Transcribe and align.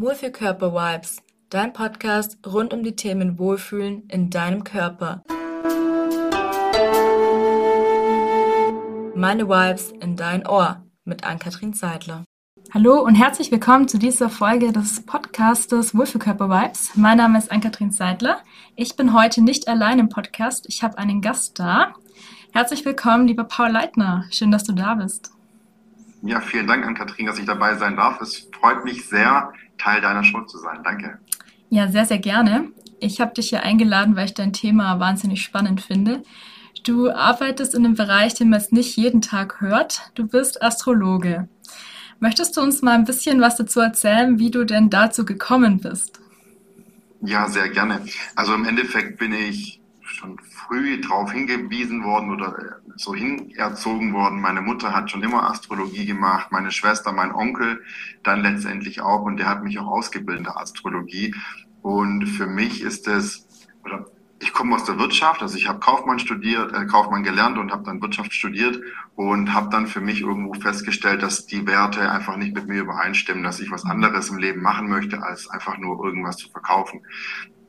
Wohlfühlkörper-Vibes, 0.00 1.18
dein 1.50 1.74
Podcast 1.74 2.38
rund 2.46 2.72
um 2.72 2.82
die 2.82 2.96
Themen 2.96 3.38
Wohlfühlen 3.38 4.08
in 4.08 4.30
deinem 4.30 4.64
Körper. 4.64 5.22
Meine 9.14 9.46
Vibes 9.46 9.92
in 10.00 10.16
dein 10.16 10.46
Ohr 10.46 10.82
mit 11.04 11.24
Ann-Kathrin 11.24 11.74
Seidler. 11.74 12.24
Hallo 12.72 13.02
und 13.02 13.14
herzlich 13.14 13.52
willkommen 13.52 13.88
zu 13.88 13.98
dieser 13.98 14.30
Folge 14.30 14.72
des 14.72 15.04
Podcastes 15.04 15.94
Wohlfühlkörper 15.94 16.48
Vibes. 16.48 16.92
Mein 16.94 17.18
Name 17.18 17.36
ist 17.36 17.52
Ann-Kathrin 17.52 17.90
Seidler. 17.90 18.40
Ich 18.76 18.96
bin 18.96 19.12
heute 19.12 19.42
nicht 19.42 19.68
allein 19.68 19.98
im 19.98 20.08
Podcast. 20.08 20.64
Ich 20.66 20.82
habe 20.82 20.96
einen 20.96 21.20
Gast 21.20 21.58
da. 21.58 21.92
Herzlich 22.52 22.86
willkommen, 22.86 23.26
lieber 23.26 23.44
Paul 23.44 23.72
Leitner. 23.72 24.24
Schön, 24.30 24.50
dass 24.50 24.64
du 24.64 24.72
da 24.72 24.94
bist. 24.94 25.30
Ja, 26.22 26.40
vielen 26.40 26.66
Dank 26.66 26.84
an 26.86 26.94
Kathrin, 26.94 27.26
dass 27.26 27.38
ich 27.38 27.46
dabei 27.46 27.76
sein 27.76 27.96
darf. 27.96 28.20
Es 28.20 28.48
freut 28.58 28.84
mich 28.84 29.06
sehr, 29.06 29.52
Teil 29.78 30.00
deiner 30.00 30.24
Show 30.24 30.42
zu 30.42 30.58
sein. 30.58 30.80
Danke. 30.84 31.18
Ja, 31.70 31.88
sehr, 31.88 32.04
sehr 32.04 32.18
gerne. 32.18 32.68
Ich 33.00 33.20
habe 33.20 33.32
dich 33.32 33.48
hier 33.48 33.62
eingeladen, 33.62 34.16
weil 34.16 34.26
ich 34.26 34.34
dein 34.34 34.52
Thema 34.52 35.00
wahnsinnig 35.00 35.42
spannend 35.42 35.80
finde. 35.80 36.22
Du 36.84 37.10
arbeitest 37.10 37.74
in 37.74 37.84
einem 37.84 37.94
Bereich, 37.94 38.34
den 38.34 38.50
man 38.50 38.60
jetzt 38.60 38.72
nicht 38.72 38.96
jeden 38.96 39.22
Tag 39.22 39.60
hört. 39.60 40.10
Du 40.14 40.26
bist 40.26 40.62
Astrologe. 40.62 41.48
Möchtest 42.18 42.56
du 42.56 42.60
uns 42.60 42.82
mal 42.82 42.94
ein 42.94 43.04
bisschen 43.04 43.40
was 43.40 43.56
dazu 43.56 43.80
erzählen, 43.80 44.38
wie 44.38 44.50
du 44.50 44.64
denn 44.64 44.90
dazu 44.90 45.24
gekommen 45.24 45.80
bist? 45.80 46.20
Ja, 47.22 47.48
sehr 47.48 47.68
gerne. 47.70 48.02
Also 48.34 48.54
im 48.54 48.66
Endeffekt 48.66 49.18
bin 49.18 49.32
ich 49.32 49.79
schon 50.12 50.38
früh 50.38 51.00
darauf 51.00 51.32
hingewiesen 51.32 52.04
worden 52.04 52.30
oder 52.30 52.58
äh, 52.58 52.90
so 52.96 53.14
hinerzogen 53.14 54.12
worden. 54.12 54.40
Meine 54.40 54.60
Mutter 54.60 54.94
hat 54.94 55.10
schon 55.10 55.22
immer 55.22 55.48
Astrologie 55.48 56.06
gemacht, 56.06 56.50
meine 56.50 56.70
Schwester, 56.70 57.12
mein 57.12 57.32
Onkel 57.32 57.82
dann 58.22 58.42
letztendlich 58.42 59.00
auch 59.00 59.22
und 59.22 59.36
der 59.38 59.48
hat 59.48 59.62
mich 59.62 59.78
auch 59.78 59.86
ausgebildet 59.86 60.38
in 60.38 60.44
der 60.44 60.58
Astrologie. 60.58 61.34
Und 61.82 62.26
für 62.26 62.46
mich 62.46 62.82
ist 62.82 63.08
es, 63.08 63.48
oder 63.84 64.06
ich 64.42 64.52
komme 64.52 64.74
aus 64.74 64.84
der 64.84 64.98
Wirtschaft, 64.98 65.42
also 65.42 65.56
ich 65.56 65.68
habe 65.68 65.80
Kaufmann 65.80 66.18
studiert, 66.18 66.72
äh, 66.74 66.86
Kaufmann 66.86 67.22
gelernt 67.22 67.58
und 67.58 67.72
habe 67.72 67.84
dann 67.84 68.00
Wirtschaft 68.00 68.32
studiert 68.32 68.80
und 69.14 69.52
habe 69.52 69.68
dann 69.70 69.86
für 69.86 70.00
mich 70.00 70.22
irgendwo 70.22 70.54
festgestellt, 70.54 71.22
dass 71.22 71.46
die 71.46 71.66
Werte 71.66 72.10
einfach 72.10 72.36
nicht 72.36 72.54
mit 72.54 72.66
mir 72.66 72.80
übereinstimmen, 72.80 73.42
dass 73.42 73.60
ich 73.60 73.70
was 73.70 73.84
anderes 73.84 74.30
im 74.30 74.38
Leben 74.38 74.62
machen 74.62 74.88
möchte, 74.88 75.22
als 75.22 75.48
einfach 75.50 75.76
nur 75.78 76.02
irgendwas 76.04 76.38
zu 76.38 76.48
verkaufen. 76.50 77.02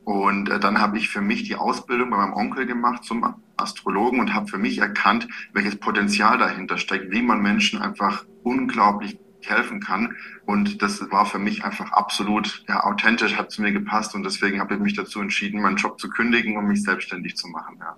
Und 0.04 0.48
äh, 0.48 0.58
dann 0.58 0.80
habe 0.80 0.98
ich 0.98 1.08
für 1.08 1.20
mich 1.20 1.44
die 1.44 1.56
Ausbildung 1.56 2.10
bei 2.10 2.16
meinem 2.16 2.34
Onkel 2.34 2.66
gemacht 2.66 3.04
zum 3.04 3.34
Astrologen 3.56 4.20
und 4.20 4.34
habe 4.34 4.48
für 4.48 4.58
mich 4.58 4.78
erkannt, 4.78 5.28
welches 5.52 5.76
Potenzial 5.76 6.38
dahinter 6.38 6.76
steckt, 6.76 7.12
wie 7.12 7.22
man 7.22 7.40
Menschen 7.40 7.80
einfach 7.80 8.24
unglaublich 8.42 9.18
helfen 9.42 9.80
kann. 9.80 10.16
Und 10.46 10.82
das 10.82 11.10
war 11.10 11.26
für 11.26 11.38
mich 11.38 11.64
einfach 11.64 11.92
absolut 11.92 12.64
ja, 12.68 12.84
authentisch, 12.84 13.36
hat 13.36 13.50
zu 13.50 13.62
mir 13.62 13.72
gepasst 13.72 14.14
und 14.14 14.24
deswegen 14.24 14.60
habe 14.60 14.74
ich 14.74 14.80
mich 14.80 14.94
dazu 14.94 15.20
entschieden, 15.20 15.60
meinen 15.60 15.76
Job 15.76 16.00
zu 16.00 16.08
kündigen 16.08 16.56
und 16.56 16.66
mich 16.66 16.82
selbstständig 16.82 17.36
zu 17.36 17.48
machen. 17.48 17.76
Ja. 17.78 17.96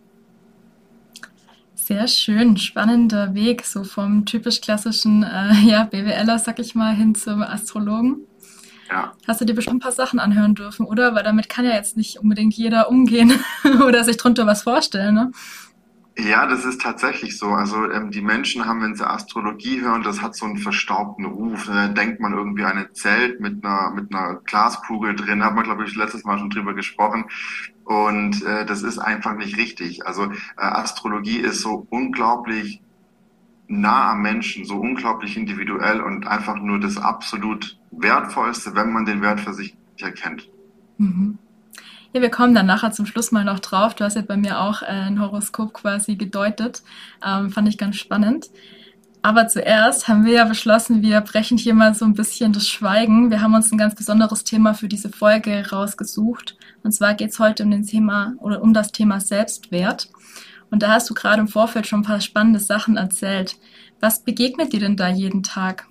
Sehr 1.75 2.09
schön, 2.09 2.57
spannender 2.57 3.35
Weg, 3.35 3.65
so 3.65 3.85
vom 3.85 4.25
typisch 4.25 4.61
klassischen 4.61 5.23
äh, 5.23 5.53
ja, 5.65 5.85
BWLer, 5.85 6.39
sag 6.39 6.59
ich 6.59 6.75
mal, 6.75 6.95
hin 6.95 7.15
zum 7.15 7.43
Astrologen. 7.43 8.27
Ja. 8.91 9.13
Hast 9.27 9.41
du 9.41 9.45
dir 9.45 9.55
bestimmt 9.55 9.77
ein 9.77 9.81
paar 9.81 9.93
Sachen 9.93 10.19
anhören 10.19 10.55
dürfen, 10.55 10.87
oder? 10.87 11.15
Weil 11.15 11.23
damit 11.23 11.49
kann 11.49 11.65
ja 11.65 11.73
jetzt 11.73 11.97
nicht 11.97 12.19
unbedingt 12.19 12.55
jeder 12.55 12.89
umgehen 12.89 13.33
oder 13.87 14.05
sich 14.05 14.17
drunter 14.17 14.47
was 14.47 14.63
vorstellen, 14.63 15.15
ne? 15.15 15.33
Ja, 16.17 16.47
das 16.47 16.65
ist 16.65 16.81
tatsächlich 16.81 17.37
so. 17.39 17.49
Also 17.49 17.91
ähm, 17.91 18.13
die 18.13 18.21
Menschen 18.21 18.67
haben, 18.67 18.81
wenn 18.83 18.95
sie 18.95 19.09
Astrologie 19.09 19.81
hören, 19.81 20.05
das 20.05 20.23
hat 20.23 20.37
so 20.37 20.47
einen 20.47 20.59
verstaubten 20.59 21.25
Ruf. 21.25 21.67
Da 21.67 21.89
denkt 21.89 22.21
man 22.21 22.33
irgendwie 22.35 22.63
an 22.63 22.79
ein 22.79 22.95
Zelt 22.95 23.41
mit 23.41 23.65
einer 23.65 23.91
mit 23.91 24.15
einer 24.15 24.37
Glaskugel 24.45 25.17
drin. 25.17 25.43
Hat 25.43 25.57
man, 25.57 25.65
glaube 25.65 25.85
ich, 25.85 25.97
letztes 25.97 26.23
Mal 26.23 26.39
schon 26.39 26.51
drüber 26.51 26.75
gesprochen. 26.75 27.25
Und 27.85 28.45
äh, 28.45 28.65
das 28.65 28.83
ist 28.83 28.99
einfach 28.99 29.35
nicht 29.35 29.57
richtig. 29.57 30.07
Also 30.07 30.27
äh, 30.27 30.31
Astrologie 30.57 31.39
ist 31.39 31.61
so 31.61 31.85
unglaublich 31.91 32.81
nah 33.67 34.13
am 34.13 34.23
Menschen, 34.23 34.65
so 34.65 34.77
unglaublich 34.77 35.37
individuell 35.37 36.01
und 36.01 36.27
einfach 36.27 36.57
nur 36.57 36.81
das 36.81 36.97
absolut 36.99 37.79
Wertvollste, 37.91 38.75
wenn 38.75 38.93
man 38.93 39.07
den 39.07 39.23
Wert 39.23 39.41
für 39.41 39.55
sich 39.55 39.75
erkennt. 39.99 40.49
Mhm. 40.99 41.39
Ja, 42.13 42.23
wir 42.23 42.31
kommen 42.31 42.55
dann 42.55 42.67
nachher 42.67 42.93
zum 42.93 43.07
Schluss 43.07 43.33
mal 43.33 43.45
noch 43.45 43.59
drauf. 43.59 43.95
Du 43.95 44.05
hast 44.05 44.15
ja 44.15 44.23
bei 44.23 44.37
mir 44.37 44.61
auch 44.61 44.83
äh, 44.83 44.87
ein 44.87 45.21
Horoskop 45.21 45.73
quasi 45.73 46.15
gedeutet. 46.15 46.83
Ähm, 47.25 47.51
fand 47.51 47.69
ich 47.69 47.77
ganz 47.77 47.97
spannend. 47.97 48.51
Aber 49.21 49.49
zuerst 49.49 50.07
haben 50.07 50.25
wir 50.25 50.35
ja 50.35 50.45
beschlossen, 50.45 51.03
wir 51.03 51.21
brechen 51.23 51.57
hier 51.57 51.75
mal 51.75 51.95
so 51.95 52.05
ein 52.05 52.15
bisschen 52.15 52.53
das 52.53 52.69
Schweigen. 52.69 53.31
Wir 53.31 53.41
haben 53.41 53.55
uns 53.55 53.73
ein 53.73 53.79
ganz 53.79 53.95
besonderes 53.95 54.45
Thema 54.45 54.75
für 54.75 54.87
diese 54.87 55.09
Folge 55.09 55.71
rausgesucht. 55.73 56.57
Und 56.83 56.93
zwar 56.93 57.15
geht 57.15 57.31
es 57.31 57.39
heute 57.39 57.65
um 57.65 57.71
den 57.71 57.87
Thema 57.87 58.35
oder 58.39 58.63
um 58.63 58.75
das 58.75 58.93
Thema 58.93 59.21
Selbstwert. 59.21 60.11
Und 60.71 60.83
da 60.83 60.91
hast 60.93 61.09
du 61.09 61.15
gerade 61.15 61.41
im 61.41 61.49
Vorfeld 61.49 61.87
schon 61.87 62.01
ein 62.01 62.05
paar 62.05 62.21
spannende 62.21 62.61
Sachen 62.61 62.97
erzählt. 62.97 63.59
Was 64.01 64.23
begegnet 64.23 64.73
dir 64.73 64.81
denn 64.81 64.97
da 64.97 65.09
jeden 65.09 65.43
Tag? 65.43 65.87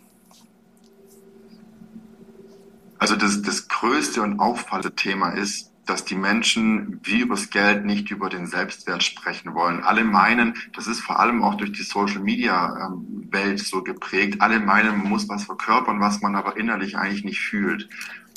Also 3.00 3.16
das, 3.16 3.42
das 3.42 3.68
größte 3.68 4.22
und 4.22 4.40
auffallende 4.40 4.96
Thema 4.96 5.30
ist, 5.32 5.74
dass 5.86 6.06
die 6.06 6.16
Menschen 6.16 7.00
wie 7.04 7.20
übers 7.20 7.50
Geld 7.50 7.86
nicht 7.86 8.12
über 8.12 8.30
den 8.30 8.48
Selbstwert 8.48 9.04
sprechen 9.04 9.54
wollen. 9.54 9.84
Alle 9.84 10.04
meinen, 10.04 10.54
das 10.74 10.88
ist 10.88 11.02
vor 11.02 11.20
allem 11.20 11.44
auch 11.44 11.56
durch 11.56 11.74
die 11.74 11.84
Social 11.84 12.22
Media 12.22 12.88
ähm, 12.88 13.28
Welt 13.32 13.60
so 13.60 13.84
geprägt, 13.84 14.42
alle 14.42 14.60
meinen, 14.60 15.00
man 15.00 15.10
muss 15.10 15.28
was 15.28 15.44
verkörpern, 15.44 16.00
was 16.00 16.22
man 16.22 16.36
aber 16.36 16.56
innerlich 16.56 16.98
eigentlich 16.98 17.26
nicht 17.26 17.42
fühlt. 17.42 17.90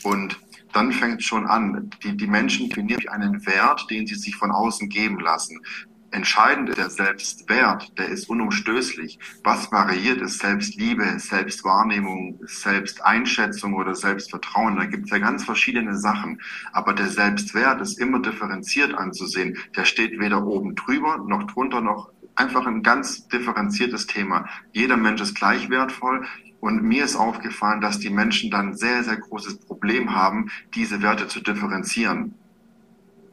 Und 0.02 0.40
dann 0.72 0.92
fängt 0.92 1.20
es 1.20 1.26
schon 1.26 1.46
an. 1.46 1.90
Die, 2.02 2.16
die 2.16 2.26
Menschen 2.26 2.68
definieren 2.68 3.08
einen 3.08 3.46
Wert, 3.46 3.86
den 3.90 4.06
sie 4.06 4.16
sich 4.16 4.36
von 4.36 4.50
außen 4.50 4.88
geben 4.88 5.20
lassen. 5.20 5.60
Entscheidend 6.10 6.70
ist 6.70 6.78
der 6.78 6.90
Selbstwert, 6.90 7.98
der 7.98 8.08
ist 8.08 8.28
unumstößlich. 8.28 9.18
Was 9.42 9.70
variiert 9.72 10.20
ist 10.20 10.38
Selbstliebe, 10.38 11.18
Selbstwahrnehmung, 11.18 12.38
Selbsteinschätzung 12.44 13.74
oder 13.74 13.94
Selbstvertrauen. 13.94 14.76
Da 14.76 14.86
gibt 14.86 15.06
es 15.06 15.10
ja 15.10 15.18
ganz 15.18 15.44
verschiedene 15.44 15.96
Sachen. 15.96 16.40
Aber 16.72 16.92
der 16.92 17.08
Selbstwert 17.08 17.80
ist 17.80 17.98
immer 17.98 18.20
differenziert 18.20 18.94
anzusehen. 18.94 19.58
Der 19.76 19.84
steht 19.84 20.18
weder 20.20 20.46
oben 20.46 20.74
drüber 20.74 21.18
noch 21.26 21.44
drunter 21.44 21.80
noch 21.80 22.10
einfach 22.36 22.66
ein 22.66 22.82
ganz 22.82 23.26
differenziertes 23.28 24.06
Thema. 24.06 24.46
Jeder 24.72 24.96
Mensch 24.96 25.20
ist 25.20 25.34
gleich 25.34 25.70
wertvoll. 25.70 26.26
Und 26.60 26.82
mir 26.82 27.04
ist 27.04 27.16
aufgefallen, 27.16 27.80
dass 27.80 27.98
die 27.98 28.10
Menschen 28.10 28.50
dann 28.50 28.76
sehr, 28.76 29.04
sehr 29.04 29.18
großes 29.18 29.58
Problem 29.60 30.14
haben, 30.14 30.50
diese 30.74 31.02
Werte 31.02 31.28
zu 31.28 31.40
differenzieren 31.40 32.34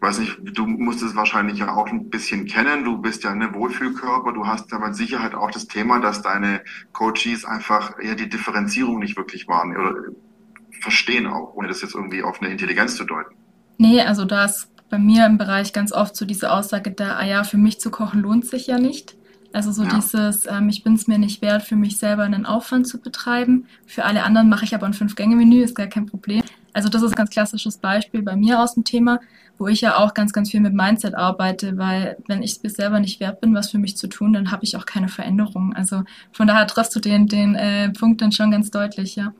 weiß 0.03 0.19
nicht, 0.19 0.37
du 0.43 0.67
musst 0.67 1.01
es 1.01 1.15
wahrscheinlich 1.15 1.59
ja 1.59 1.73
auch 1.73 1.87
ein 1.87 2.09
bisschen 2.09 2.45
kennen. 2.45 2.83
Du 2.83 2.97
bist 2.97 3.23
ja 3.23 3.31
eine 3.31 3.53
Wohlfühlkörper. 3.53 4.33
Du 4.33 4.45
hast 4.45 4.71
ja 4.71 4.77
mit 4.77 4.95
Sicherheit 4.95 5.33
auch 5.33 5.49
das 5.49 5.67
Thema, 5.67 5.99
dass 5.99 6.21
deine 6.21 6.61
Coaches 6.91 7.45
einfach 7.45 7.97
eher 7.99 8.15
die 8.15 8.29
Differenzierung 8.29 8.99
nicht 8.99 9.17
wirklich 9.17 9.47
waren 9.47 9.75
oder 9.75 9.95
verstehen 10.81 11.25
auch, 11.25 11.55
ohne 11.55 11.69
das 11.69 11.81
jetzt 11.81 11.95
irgendwie 11.95 12.21
auf 12.21 12.41
eine 12.41 12.51
Intelligenz 12.51 12.95
zu 12.95 13.05
deuten. 13.05 13.33
Nee, 13.77 14.01
also 14.01 14.25
da 14.25 14.45
ist 14.45 14.67
bei 14.89 14.99
mir 14.99 15.25
im 15.25 15.37
Bereich 15.37 15.73
ganz 15.73 15.91
oft 15.91 16.15
so 16.15 16.25
diese 16.25 16.51
Aussage 16.51 16.91
da, 16.91 17.15
ah 17.15 17.25
ja, 17.25 17.43
für 17.43 17.57
mich 17.57 17.79
zu 17.79 17.89
kochen 17.89 18.21
lohnt 18.21 18.45
sich 18.45 18.67
ja 18.67 18.77
nicht. 18.77 19.15
Also 19.53 19.71
so 19.71 19.83
ja. 19.83 19.89
dieses, 19.95 20.45
ähm, 20.47 20.67
ich 20.69 20.83
bin 20.83 20.95
es 20.95 21.07
mir 21.07 21.17
nicht 21.17 21.41
wert, 21.41 21.63
für 21.63 21.75
mich 21.75 21.97
selber 21.97 22.23
einen 22.23 22.45
Aufwand 22.45 22.87
zu 22.87 22.99
betreiben. 22.99 23.67
Für 23.85 24.03
alle 24.03 24.23
anderen 24.23 24.49
mache 24.49 24.65
ich 24.65 24.75
aber 24.75 24.85
ein 24.85 24.93
Fünf-Gänge-Menü, 24.93 25.63
ist 25.63 25.75
gar 25.75 25.87
kein 25.87 26.07
Problem. 26.07 26.43
Also 26.73 26.89
das 26.89 27.03
ist 27.03 27.11
ein 27.11 27.15
ganz 27.15 27.29
klassisches 27.29 27.77
Beispiel 27.77 28.23
bei 28.23 28.35
mir 28.35 28.59
aus 28.59 28.73
dem 28.73 28.83
Thema, 28.83 29.19
wo 29.57 29.67
ich 29.67 29.81
ja 29.81 29.97
auch 29.97 30.13
ganz, 30.13 30.33
ganz 30.33 30.51
viel 30.51 30.61
mit 30.61 30.73
Mindset 30.73 31.15
arbeite, 31.15 31.77
weil 31.77 32.17
wenn 32.27 32.43
ich 32.43 32.53
es 32.53 32.63
mir 32.63 32.69
selber 32.69 32.99
nicht 32.99 33.19
wert 33.19 33.41
bin, 33.41 33.53
was 33.53 33.69
für 33.69 33.77
mich 33.77 33.97
zu 33.97 34.07
tun, 34.07 34.33
dann 34.33 34.51
habe 34.51 34.63
ich 34.63 34.75
auch 34.77 34.85
keine 34.85 35.07
Veränderung. 35.07 35.73
Also 35.73 36.03
von 36.31 36.47
daher 36.47 36.67
triffst 36.67 36.95
du 36.95 36.99
den, 36.99 37.27
den 37.27 37.55
äh, 37.55 37.89
Punkt 37.91 38.21
dann 38.21 38.31
schon 38.31 38.51
ganz 38.51 38.71
deutlich, 38.71 39.15
ja. 39.15 39.33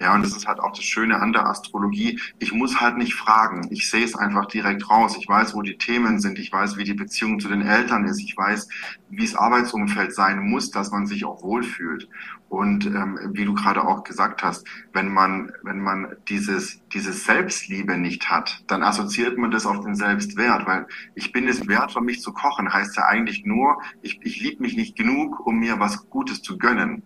Ja, 0.00 0.14
und 0.14 0.22
das 0.22 0.34
ist 0.34 0.46
halt 0.48 0.60
auch 0.60 0.72
das 0.72 0.84
Schöne 0.84 1.20
an 1.20 1.34
der 1.34 1.46
Astrologie. 1.46 2.18
Ich 2.38 2.52
muss 2.54 2.80
halt 2.80 2.96
nicht 2.96 3.14
fragen. 3.14 3.68
Ich 3.70 3.90
sehe 3.90 4.02
es 4.02 4.16
einfach 4.16 4.46
direkt 4.46 4.88
raus. 4.88 5.14
Ich 5.18 5.28
weiß, 5.28 5.54
wo 5.54 5.60
die 5.60 5.76
Themen 5.76 6.20
sind. 6.20 6.38
Ich 6.38 6.50
weiß, 6.50 6.78
wie 6.78 6.84
die 6.84 6.94
Beziehung 6.94 7.38
zu 7.38 7.48
den 7.48 7.60
Eltern 7.60 8.06
ist. 8.06 8.18
Ich 8.18 8.34
weiß, 8.34 8.66
wie 9.10 9.26
das 9.26 9.34
Arbeitsumfeld 9.34 10.14
sein 10.14 10.38
muss, 10.48 10.70
dass 10.70 10.90
man 10.90 11.06
sich 11.06 11.26
auch 11.26 11.42
wohlfühlt. 11.42 12.08
Und 12.48 12.86
ähm, 12.86 13.18
wie 13.34 13.44
du 13.44 13.52
gerade 13.52 13.86
auch 13.86 14.02
gesagt 14.02 14.42
hast, 14.42 14.66
wenn 14.94 15.12
man, 15.12 15.52
wenn 15.62 15.80
man 15.80 16.16
dieses, 16.28 16.80
dieses 16.94 17.24
Selbstliebe 17.26 17.98
nicht 17.98 18.30
hat, 18.30 18.64
dann 18.68 18.82
assoziiert 18.82 19.36
man 19.36 19.50
das 19.50 19.66
auf 19.66 19.84
den 19.84 19.94
Selbstwert, 19.94 20.66
weil 20.66 20.86
ich 21.14 21.30
bin 21.30 21.46
es 21.46 21.68
wert, 21.68 21.92
für 21.92 22.00
mich 22.00 22.22
zu 22.22 22.32
kochen, 22.32 22.72
heißt 22.72 22.96
ja 22.96 23.04
eigentlich 23.04 23.44
nur, 23.44 23.82
ich, 24.00 24.18
ich 24.22 24.40
liebe 24.40 24.62
mich 24.62 24.76
nicht 24.76 24.96
genug, 24.96 25.46
um 25.46 25.58
mir 25.58 25.78
was 25.78 26.08
Gutes 26.08 26.40
zu 26.40 26.56
gönnen. 26.56 27.02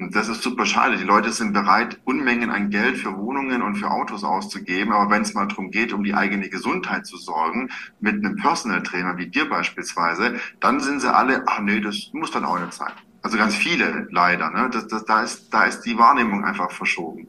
Und 0.00 0.16
das 0.16 0.28
ist 0.28 0.42
super 0.42 0.64
schade. 0.64 0.96
Die 0.96 1.04
Leute 1.04 1.30
sind 1.30 1.52
bereit, 1.52 1.98
Unmengen 2.04 2.50
an 2.50 2.70
Geld 2.70 2.96
für 2.96 3.16
Wohnungen 3.18 3.60
und 3.60 3.76
für 3.76 3.90
Autos 3.90 4.24
auszugeben. 4.24 4.92
Aber 4.94 5.10
wenn 5.10 5.22
es 5.22 5.34
mal 5.34 5.46
darum 5.46 5.70
geht, 5.70 5.92
um 5.92 6.02
die 6.02 6.14
eigene 6.14 6.48
Gesundheit 6.48 7.06
zu 7.06 7.18
sorgen, 7.18 7.68
mit 8.00 8.14
einem 8.14 8.36
Personal 8.36 8.82
Trainer 8.82 9.18
wie 9.18 9.26
dir 9.26 9.48
beispielsweise, 9.48 10.36
dann 10.58 10.80
sind 10.80 11.00
sie 11.00 11.14
alle, 11.14 11.44
ach 11.46 11.60
nee, 11.60 11.80
das 11.80 12.10
muss 12.14 12.30
dann 12.30 12.46
auch 12.46 12.58
nicht 12.58 12.72
sein. 12.72 12.92
Also 13.22 13.36
ganz 13.36 13.54
viele 13.54 14.08
leider. 14.10 14.50
Ne? 14.50 14.70
Das, 14.72 14.88
das, 14.88 15.04
da, 15.04 15.22
ist, 15.22 15.52
da 15.52 15.64
ist 15.64 15.82
die 15.82 15.98
Wahrnehmung 15.98 16.44
einfach 16.44 16.70
verschoben. 16.70 17.28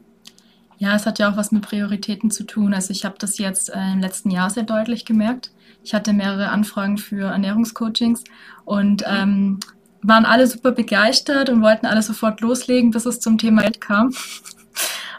Ja, 0.78 0.94
es 0.94 1.04
hat 1.04 1.18
ja 1.18 1.30
auch 1.30 1.36
was 1.36 1.52
mit 1.52 1.62
Prioritäten 1.62 2.30
zu 2.30 2.44
tun. 2.44 2.72
Also 2.72 2.90
ich 2.90 3.04
habe 3.04 3.16
das 3.18 3.36
jetzt 3.36 3.68
äh, 3.68 3.92
im 3.92 4.00
letzten 4.00 4.30
Jahr 4.30 4.48
sehr 4.48 4.64
deutlich 4.64 5.04
gemerkt. 5.04 5.52
Ich 5.84 5.92
hatte 5.94 6.14
mehrere 6.14 6.48
Anfragen 6.48 6.96
für 6.96 7.26
Ernährungscoachings 7.30 8.24
und 8.64 9.04
ähm, 9.06 9.60
waren 10.02 10.24
alle 10.24 10.46
super 10.46 10.72
begeistert 10.72 11.48
und 11.48 11.62
wollten 11.62 11.86
alle 11.86 12.02
sofort 12.02 12.40
loslegen, 12.40 12.90
bis 12.90 13.06
es 13.06 13.20
zum 13.20 13.38
Thema 13.38 13.62
Geld 13.62 13.80
kam. 13.80 14.12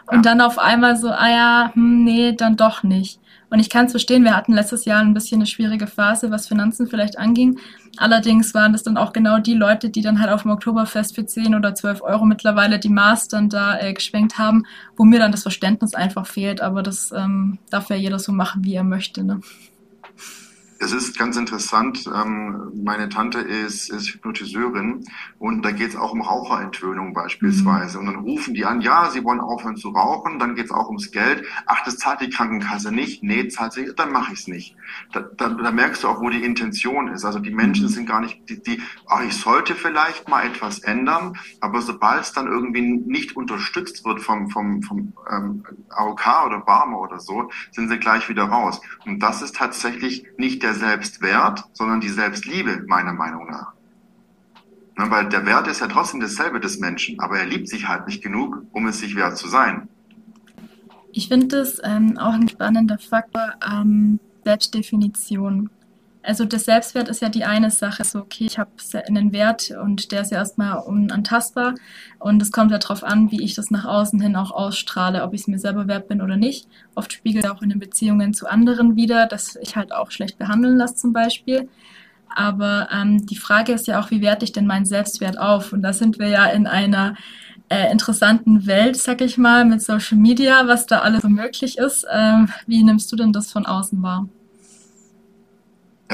Und 0.06 0.26
dann 0.26 0.40
auf 0.40 0.58
einmal 0.58 0.96
so, 0.96 1.08
ah 1.10 1.28
ja, 1.28 1.70
hm, 1.74 2.04
nee, 2.04 2.32
dann 2.32 2.56
doch 2.56 2.82
nicht. 2.82 3.18
Und 3.50 3.60
ich 3.60 3.70
kann 3.70 3.86
es 3.86 3.92
verstehen, 3.92 4.24
wir 4.24 4.34
hatten 4.34 4.52
letztes 4.52 4.84
Jahr 4.84 5.00
ein 5.00 5.14
bisschen 5.14 5.38
eine 5.38 5.46
schwierige 5.46 5.86
Phase, 5.86 6.30
was 6.30 6.48
Finanzen 6.48 6.88
vielleicht 6.88 7.18
anging. 7.18 7.60
Allerdings 7.96 8.52
waren 8.52 8.72
das 8.72 8.82
dann 8.82 8.96
auch 8.96 9.12
genau 9.12 9.38
die 9.38 9.54
Leute, 9.54 9.90
die 9.90 10.02
dann 10.02 10.20
halt 10.20 10.32
auf 10.32 10.42
dem 10.42 10.50
Oktoberfest 10.50 11.14
für 11.14 11.24
10 11.24 11.54
oder 11.54 11.72
12 11.72 12.02
Euro 12.02 12.24
mittlerweile 12.24 12.80
die 12.80 12.88
Maß 12.88 13.28
dann 13.28 13.48
da 13.48 13.78
äh, 13.78 13.92
geschwenkt 13.92 14.38
haben, 14.38 14.64
wo 14.96 15.04
mir 15.04 15.20
dann 15.20 15.30
das 15.30 15.42
Verständnis 15.42 15.94
einfach 15.94 16.26
fehlt. 16.26 16.60
Aber 16.60 16.82
das 16.82 17.12
ähm, 17.12 17.58
darf 17.70 17.90
ja 17.90 17.96
jeder 17.96 18.18
so 18.18 18.32
machen, 18.32 18.64
wie 18.64 18.74
er 18.74 18.82
möchte. 18.82 19.22
Ne? 19.22 19.40
Es 20.84 20.92
ist 20.92 21.18
ganz 21.18 21.38
interessant. 21.38 22.06
Ähm, 22.14 22.70
meine 22.84 23.08
Tante 23.08 23.38
ist, 23.38 23.88
ist 23.88 24.08
Hypnotiseurin 24.10 25.06
und 25.38 25.64
da 25.64 25.70
geht 25.70 25.88
es 25.88 25.96
auch 25.96 26.12
um 26.12 26.20
Raucherentwöhnung 26.20 27.14
beispielsweise. 27.14 27.98
Mhm. 27.98 28.06
Und 28.08 28.14
dann 28.14 28.22
rufen 28.22 28.52
die 28.52 28.66
an, 28.66 28.82
ja, 28.82 29.08
sie 29.10 29.24
wollen 29.24 29.40
aufhören 29.40 29.76
zu 29.76 29.88
rauchen, 29.88 30.38
dann 30.38 30.54
geht 30.54 30.66
es 30.66 30.70
auch 30.70 30.88
ums 30.88 31.10
Geld. 31.10 31.46
Ach, 31.64 31.82
das 31.86 31.96
zahlt 31.96 32.20
die 32.20 32.28
Krankenkasse 32.28 32.92
nicht. 32.92 33.22
Nee, 33.22 33.48
zahlt 33.48 33.72
sie, 33.72 33.94
dann 33.96 34.12
mache 34.12 34.34
ich 34.34 34.40
es 34.40 34.46
nicht. 34.46 34.76
Da, 35.14 35.20
da, 35.20 35.48
da, 35.48 35.70
merkst 35.70 36.04
du 36.04 36.08
auch, 36.08 36.20
wo 36.20 36.28
die 36.28 36.44
Intention 36.44 37.08
ist. 37.08 37.24
Also 37.24 37.38
die 37.38 37.50
Menschen 37.50 37.86
mhm. 37.86 37.90
sind 37.90 38.06
gar 38.06 38.20
nicht, 38.20 38.46
die, 38.50 38.62
die 38.62 38.82
ach, 39.06 39.22
ich 39.22 39.38
sollte 39.38 39.74
vielleicht 39.74 40.28
mal 40.28 40.44
etwas 40.44 40.80
ändern, 40.80 41.38
aber 41.60 41.80
sobald 41.80 42.24
es 42.24 42.32
dann 42.32 42.46
irgendwie 42.46 42.82
nicht 42.82 43.36
unterstützt 43.36 44.04
wird 44.04 44.20
vom, 44.20 44.50
vom, 44.50 44.82
vom 44.82 45.14
ähm, 45.30 45.64
AOK 45.88 46.46
oder 46.46 46.60
Barmer 46.60 47.00
oder 47.00 47.20
so, 47.20 47.50
sind 47.72 47.88
sie 47.88 47.98
gleich 47.98 48.28
wieder 48.28 48.44
raus. 48.44 48.82
Und 49.06 49.20
das 49.20 49.40
ist 49.40 49.56
tatsächlich 49.56 50.26
nicht 50.36 50.62
der 50.62 50.73
Selbstwert, 50.74 51.64
sondern 51.72 52.00
die 52.00 52.08
Selbstliebe, 52.08 52.84
meiner 52.86 53.12
Meinung 53.12 53.46
nach. 53.46 53.72
Na, 54.96 55.10
weil 55.10 55.28
der 55.28 55.44
Wert 55.46 55.66
ist 55.66 55.80
ja 55.80 55.88
trotzdem 55.88 56.20
dasselbe 56.20 56.60
des 56.60 56.78
Menschen, 56.78 57.18
aber 57.18 57.38
er 57.38 57.46
liebt 57.46 57.68
sich 57.68 57.88
halt 57.88 58.06
nicht 58.06 58.22
genug, 58.22 58.64
um 58.72 58.86
es 58.86 59.00
sich 59.00 59.16
wert 59.16 59.36
zu 59.36 59.48
sein. 59.48 59.88
Ich 61.12 61.28
finde 61.28 61.48
das 61.48 61.80
ähm, 61.84 62.18
auch 62.18 62.32
ein 62.32 62.48
spannender 62.48 62.98
Faktor, 62.98 63.54
ähm, 63.68 64.20
Selbstdefinition. 64.44 65.70
Also 66.24 66.46
der 66.46 66.58
Selbstwert 66.58 67.08
ist 67.08 67.20
ja 67.20 67.28
die 67.28 67.44
eine 67.44 67.70
Sache, 67.70 68.02
so 68.02 68.20
okay, 68.20 68.46
ich 68.46 68.58
habe 68.58 68.70
einen 69.06 69.32
Wert 69.32 69.70
und 69.82 70.10
der 70.10 70.22
ist 70.22 70.32
ja 70.32 70.38
erstmal 70.38 70.78
unantastbar 70.78 71.74
und 72.18 72.40
es 72.40 72.50
kommt 72.50 72.70
ja 72.70 72.78
darauf 72.78 73.04
an, 73.04 73.30
wie 73.30 73.42
ich 73.42 73.54
das 73.54 73.70
nach 73.70 73.84
außen 73.84 74.20
hin 74.20 74.34
auch 74.34 74.50
ausstrahle, 74.50 75.22
ob 75.22 75.34
ich 75.34 75.42
es 75.42 75.48
mir 75.48 75.58
selber 75.58 75.86
wert 75.86 76.08
bin 76.08 76.22
oder 76.22 76.36
nicht. 76.36 76.66
Oft 76.94 77.12
spiegelt 77.12 77.46
auch 77.46 77.60
in 77.60 77.68
den 77.68 77.78
Beziehungen 77.78 78.32
zu 78.32 78.46
anderen 78.46 78.96
wieder, 78.96 79.26
dass 79.26 79.56
ich 79.56 79.76
halt 79.76 79.92
auch 79.92 80.10
schlecht 80.10 80.38
behandeln 80.38 80.78
lasse 80.78 80.94
zum 80.94 81.12
Beispiel. 81.12 81.68
Aber 82.34 82.88
ähm, 82.90 83.26
die 83.26 83.36
Frage 83.36 83.72
ist 83.72 83.86
ja 83.86 84.00
auch, 84.00 84.10
wie 84.10 84.22
werte 84.22 84.44
ich 84.44 84.52
denn 84.52 84.66
meinen 84.66 84.86
Selbstwert 84.86 85.38
auf? 85.38 85.72
Und 85.72 85.82
da 85.82 85.92
sind 85.92 86.18
wir 86.18 86.28
ja 86.28 86.46
in 86.46 86.66
einer 86.66 87.16
äh, 87.68 87.92
interessanten 87.92 88.66
Welt, 88.66 88.96
sag 88.96 89.20
ich 89.20 89.38
mal, 89.38 89.64
mit 89.64 89.82
Social 89.82 90.18
Media, 90.18 90.66
was 90.66 90.86
da 90.86 91.00
alles 91.00 91.22
so 91.22 91.28
möglich 91.28 91.78
ist. 91.78 92.06
Ähm, 92.10 92.48
wie 92.66 92.82
nimmst 92.82 93.12
du 93.12 93.16
denn 93.16 93.32
das 93.32 93.52
von 93.52 93.66
außen 93.66 94.02
wahr? 94.02 94.26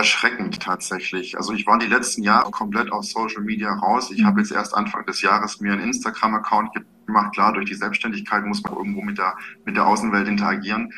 Erschreckend 0.00 0.62
tatsächlich. 0.62 1.36
Also 1.36 1.52
ich 1.52 1.66
war 1.66 1.78
die 1.78 1.86
letzten 1.86 2.22
Jahre 2.22 2.50
komplett 2.50 2.90
aus 2.90 3.10
Social 3.10 3.42
Media 3.42 3.70
raus. 3.70 4.10
Ich 4.10 4.24
habe 4.24 4.40
jetzt 4.40 4.50
erst 4.50 4.74
Anfang 4.74 5.04
des 5.04 5.20
Jahres 5.20 5.60
mir 5.60 5.74
einen 5.74 5.82
Instagram-Account 5.82 6.70
gemacht. 7.04 7.34
Klar, 7.34 7.52
durch 7.52 7.66
die 7.66 7.74
Selbstständigkeit 7.74 8.46
muss 8.46 8.62
man 8.62 8.76
irgendwo 8.76 9.02
mit 9.02 9.18
der, 9.18 9.36
mit 9.66 9.76
der 9.76 9.86
Außenwelt 9.86 10.26
interagieren. 10.26 10.90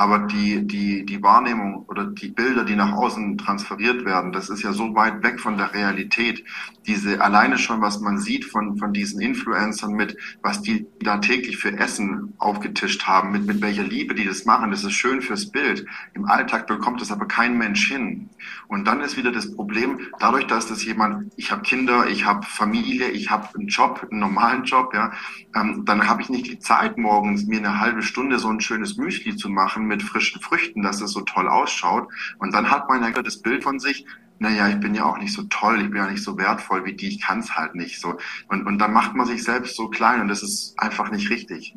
Aber 0.00 0.20
die, 0.20 0.66
die, 0.66 1.04
die 1.04 1.22
Wahrnehmung 1.22 1.84
oder 1.86 2.06
die 2.06 2.30
Bilder, 2.30 2.64
die 2.64 2.74
nach 2.74 2.92
außen 2.94 3.36
transferiert 3.36 4.06
werden, 4.06 4.32
das 4.32 4.48
ist 4.48 4.62
ja 4.62 4.72
so 4.72 4.94
weit 4.94 5.22
weg 5.22 5.38
von 5.38 5.58
der 5.58 5.74
Realität. 5.74 6.42
Diese 6.86 7.20
alleine 7.20 7.58
schon, 7.58 7.82
was 7.82 8.00
man 8.00 8.16
sieht 8.16 8.46
von, 8.46 8.78
von 8.78 8.94
diesen 8.94 9.20
Influencern 9.20 9.92
mit, 9.92 10.16
was 10.40 10.62
die 10.62 10.86
da 11.00 11.18
täglich 11.18 11.58
für 11.58 11.76
Essen 11.76 12.32
aufgetischt 12.38 13.06
haben, 13.06 13.30
mit, 13.30 13.44
mit 13.44 13.60
welcher 13.60 13.82
Liebe 13.82 14.14
die 14.14 14.24
das 14.24 14.46
machen, 14.46 14.70
das 14.70 14.84
ist 14.84 14.94
schön 14.94 15.20
fürs 15.20 15.50
Bild. 15.50 15.84
Im 16.14 16.24
Alltag 16.24 16.66
bekommt 16.66 17.02
das 17.02 17.12
aber 17.12 17.26
kein 17.26 17.58
Mensch 17.58 17.86
hin. 17.86 18.30
Und 18.68 18.86
dann 18.86 19.02
ist 19.02 19.18
wieder 19.18 19.32
das 19.32 19.54
Problem, 19.54 20.00
dadurch, 20.18 20.46
dass 20.46 20.66
das 20.66 20.82
jemand, 20.82 21.30
ich 21.36 21.52
habe 21.52 21.60
Kinder, 21.60 22.06
ich 22.08 22.24
habe 22.24 22.46
Familie, 22.46 23.10
ich 23.10 23.30
habe 23.30 23.48
einen 23.54 23.68
Job, 23.68 24.06
einen 24.10 24.20
normalen 24.20 24.64
Job, 24.64 24.94
ja, 24.94 25.12
ähm, 25.54 25.84
dann 25.84 26.08
habe 26.08 26.22
ich 26.22 26.30
nicht 26.30 26.46
die 26.46 26.58
Zeit 26.58 26.96
morgens 26.96 27.44
mir 27.44 27.58
eine 27.58 27.80
halbe 27.80 28.02
Stunde 28.02 28.38
so 28.38 28.48
ein 28.48 28.62
schönes 28.62 28.96
Müsli 28.96 29.36
zu 29.36 29.50
machen 29.50 29.89
mit 29.90 30.02
frischen 30.02 30.40
Früchten, 30.40 30.82
dass 30.82 31.02
es 31.02 31.12
so 31.12 31.20
toll 31.20 31.48
ausschaut. 31.48 32.08
Und 32.38 32.54
dann 32.54 32.70
hat 32.70 32.88
man 32.88 33.02
ja 33.02 33.10
das 33.10 33.42
Bild 33.42 33.62
von 33.62 33.78
sich, 33.78 34.06
naja, 34.38 34.68
ich 34.70 34.80
bin 34.80 34.94
ja 34.94 35.04
auch 35.04 35.18
nicht 35.18 35.34
so 35.34 35.42
toll, 35.50 35.82
ich 35.82 35.90
bin 35.90 35.96
ja 35.96 36.10
nicht 36.10 36.24
so 36.24 36.38
wertvoll 36.38 36.86
wie 36.86 36.96
die, 36.96 37.08
ich 37.08 37.20
kann 37.20 37.40
es 37.40 37.54
halt 37.54 37.74
nicht 37.74 38.00
so. 38.00 38.16
Und, 38.48 38.66
und 38.66 38.78
dann 38.78 38.94
macht 38.94 39.14
man 39.14 39.26
sich 39.26 39.44
selbst 39.44 39.76
so 39.76 39.90
klein 39.90 40.22
und 40.22 40.28
das 40.28 40.42
ist 40.42 40.74
einfach 40.78 41.10
nicht 41.10 41.28
richtig. 41.28 41.76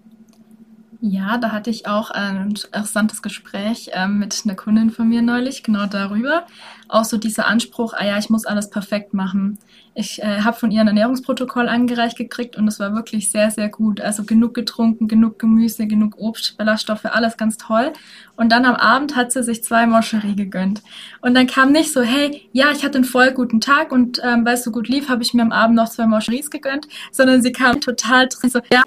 Ja, 1.05 1.37
da 1.37 1.51
hatte 1.51 1.69
ich 1.69 1.85
auch 1.85 2.11
ein 2.11 2.51
interessantes 2.51 3.21
Gespräch 3.21 3.89
ähm, 3.91 4.19
mit 4.19 4.41
einer 4.45 4.55
Kundin 4.55 4.89
von 4.89 5.09
mir 5.09 5.21
neulich, 5.21 5.61
genau 5.61 5.85
darüber. 5.85 6.45
Auch 6.87 7.03
so 7.03 7.17
dieser 7.17 7.45
Anspruch, 7.45 7.93
ah 7.93 8.05
ja, 8.05 8.17
ich 8.17 8.29
muss 8.29 8.45
alles 8.45 8.69
perfekt 8.69 9.13
machen. 9.13 9.59
Ich 9.95 10.23
äh, 10.23 10.43
habe 10.43 10.55
von 10.55 10.71
ihr 10.71 10.79
ein 10.79 10.87
Ernährungsprotokoll 10.87 11.67
angereicht 11.67 12.17
gekriegt 12.17 12.55
und 12.55 12.69
es 12.69 12.79
war 12.79 12.95
wirklich 12.95 13.29
sehr, 13.29 13.51
sehr 13.51 13.67
gut. 13.67 13.99
Also 13.99 14.23
genug 14.23 14.53
getrunken, 14.53 15.09
genug 15.09 15.39
Gemüse, 15.39 15.87
genug 15.87 16.17
Obst, 16.17 16.57
Ballaststoffe, 16.57 17.03
alles 17.03 17.35
ganz 17.35 17.57
toll. 17.57 17.91
Und 18.37 18.53
dann 18.53 18.63
am 18.63 18.75
Abend 18.75 19.17
hat 19.17 19.33
sie 19.33 19.43
sich 19.43 19.61
zwei 19.61 19.85
Moscherie 19.85 20.37
gegönnt. 20.37 20.83
Und 21.19 21.33
dann 21.33 21.47
kam 21.47 21.73
nicht 21.73 21.91
so, 21.91 22.01
hey, 22.01 22.47
ja, 22.53 22.71
ich 22.71 22.85
hatte 22.85 22.99
einen 22.99 23.03
voll 23.03 23.31
guten 23.31 23.59
Tag 23.59 23.91
und 23.91 24.21
ähm, 24.23 24.45
weil 24.45 24.53
es 24.53 24.63
so 24.63 24.71
gut 24.71 24.87
lief, 24.87 25.09
habe 25.09 25.21
ich 25.21 25.33
mir 25.33 25.41
am 25.41 25.51
Abend 25.51 25.75
noch 25.75 25.89
zwei 25.89 26.07
Moscheries 26.07 26.49
gegönnt, 26.49 26.87
sondern 27.11 27.41
sie 27.41 27.51
kam 27.51 27.81
total 27.81 28.29
drin, 28.29 28.49
so, 28.49 28.61
ja, 28.71 28.83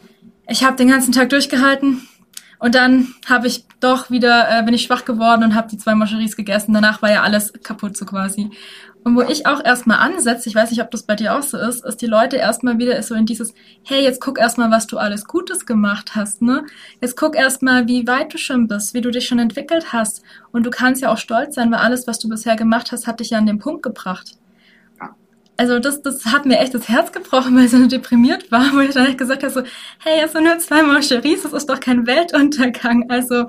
ich 0.49 0.65
habe 0.65 0.77
den 0.77 0.89
ganzen 0.89 1.13
Tag 1.13 1.31
durchgehalten 1.31 2.07
und 2.59 2.75
dann 2.75 3.15
habe 3.29 3.47
ich 3.47 3.65
doch 3.81 4.11
wieder, 4.11 4.49
äh, 4.51 4.63
bin 4.63 4.75
ich 4.75 4.83
schwach 4.83 5.05
geworden 5.05 5.45
und 5.45 5.55
habe 5.55 5.69
die 5.69 5.77
zwei 5.77 5.95
Moscheries 5.95 6.37
gegessen. 6.37 6.73
Danach 6.73 7.03
war 7.03 7.11
ja 7.11 7.23
alles 7.23 7.53
kaputt 7.63 7.97
so 7.97 8.07
quasi. 8.07 8.51
Und 9.05 9.15
wo 9.15 9.23
ich 9.23 9.47
auch 9.47 9.65
erstmal 9.65 9.99
ansetze, 9.99 10.49
ich 10.49 10.55
weiß 10.55 10.71
nicht, 10.71 10.83
ob 10.83 10.91
das 10.91 11.05
bei 11.05 11.15
dir 11.15 11.37
auch 11.37 11.43
so 11.43 11.59
ist, 11.59 11.85
ist 11.85 12.03
die 12.03 12.07
Leute 12.07 12.37
erstmal 12.37 12.79
wieder 12.79 13.01
so 13.03 13.15
in 13.15 13.27
dieses, 13.27 13.55
hey, 13.85 14.03
jetzt 14.03 14.21
guck 14.21 14.39
erstmal, 14.39 14.71
was 14.71 14.89
du 14.89 14.99
alles 14.99 15.27
Gutes 15.27 15.65
gemacht 15.65 16.17
hast, 16.17 16.43
ne? 16.43 16.65
Jetzt 17.01 17.17
guck 17.17 17.37
erstmal, 17.37 17.87
wie 17.87 18.07
weit 18.09 18.35
du 18.35 18.39
schon 18.39 18.67
bist, 18.67 18.95
wie 18.95 19.03
du 19.03 19.13
dich 19.13 19.29
schon 19.29 19.39
entwickelt 19.39 19.93
hast. 19.93 20.23
Und 20.51 20.67
du 20.67 20.71
kannst 20.71 21.03
ja 21.03 21.13
auch 21.13 21.19
stolz 21.19 21.55
sein, 21.55 21.71
weil 21.71 21.79
alles, 21.79 22.09
was 22.09 22.19
du 22.19 22.29
bisher 22.29 22.57
gemacht 22.57 22.91
hast, 22.91 23.07
hat 23.07 23.21
dich 23.21 23.31
ja 23.31 23.39
an 23.39 23.47
den 23.47 23.61
Punkt 23.61 23.85
gebracht 23.85 24.37
also 25.57 25.79
das, 25.79 26.03
das 26.03 26.25
hat 26.27 26.47
mir 26.47 26.59
echt 26.59 26.75
das 26.75 26.89
Herz 26.89 27.13
gebrochen, 27.13 27.57
weil 27.57 27.65
ich 27.65 27.71
so 27.71 27.87
deprimiert 27.87 28.51
war, 28.53 28.73
wo 28.75 28.81
ich 28.81 28.95
dann 28.95 29.17
gesagt 29.17 29.43
habe, 29.43 29.53
so, 29.53 29.63
hey, 30.01 30.23
es 30.25 30.33
sind 30.33 30.45
nur 30.45 30.59
zwei 30.59 30.83
Mancheries, 30.83 31.43
das 31.43 31.53
ist 31.53 31.69
doch 31.69 31.81
kein 31.81 32.07
Weltuntergang. 32.07 33.11
Also, 33.11 33.47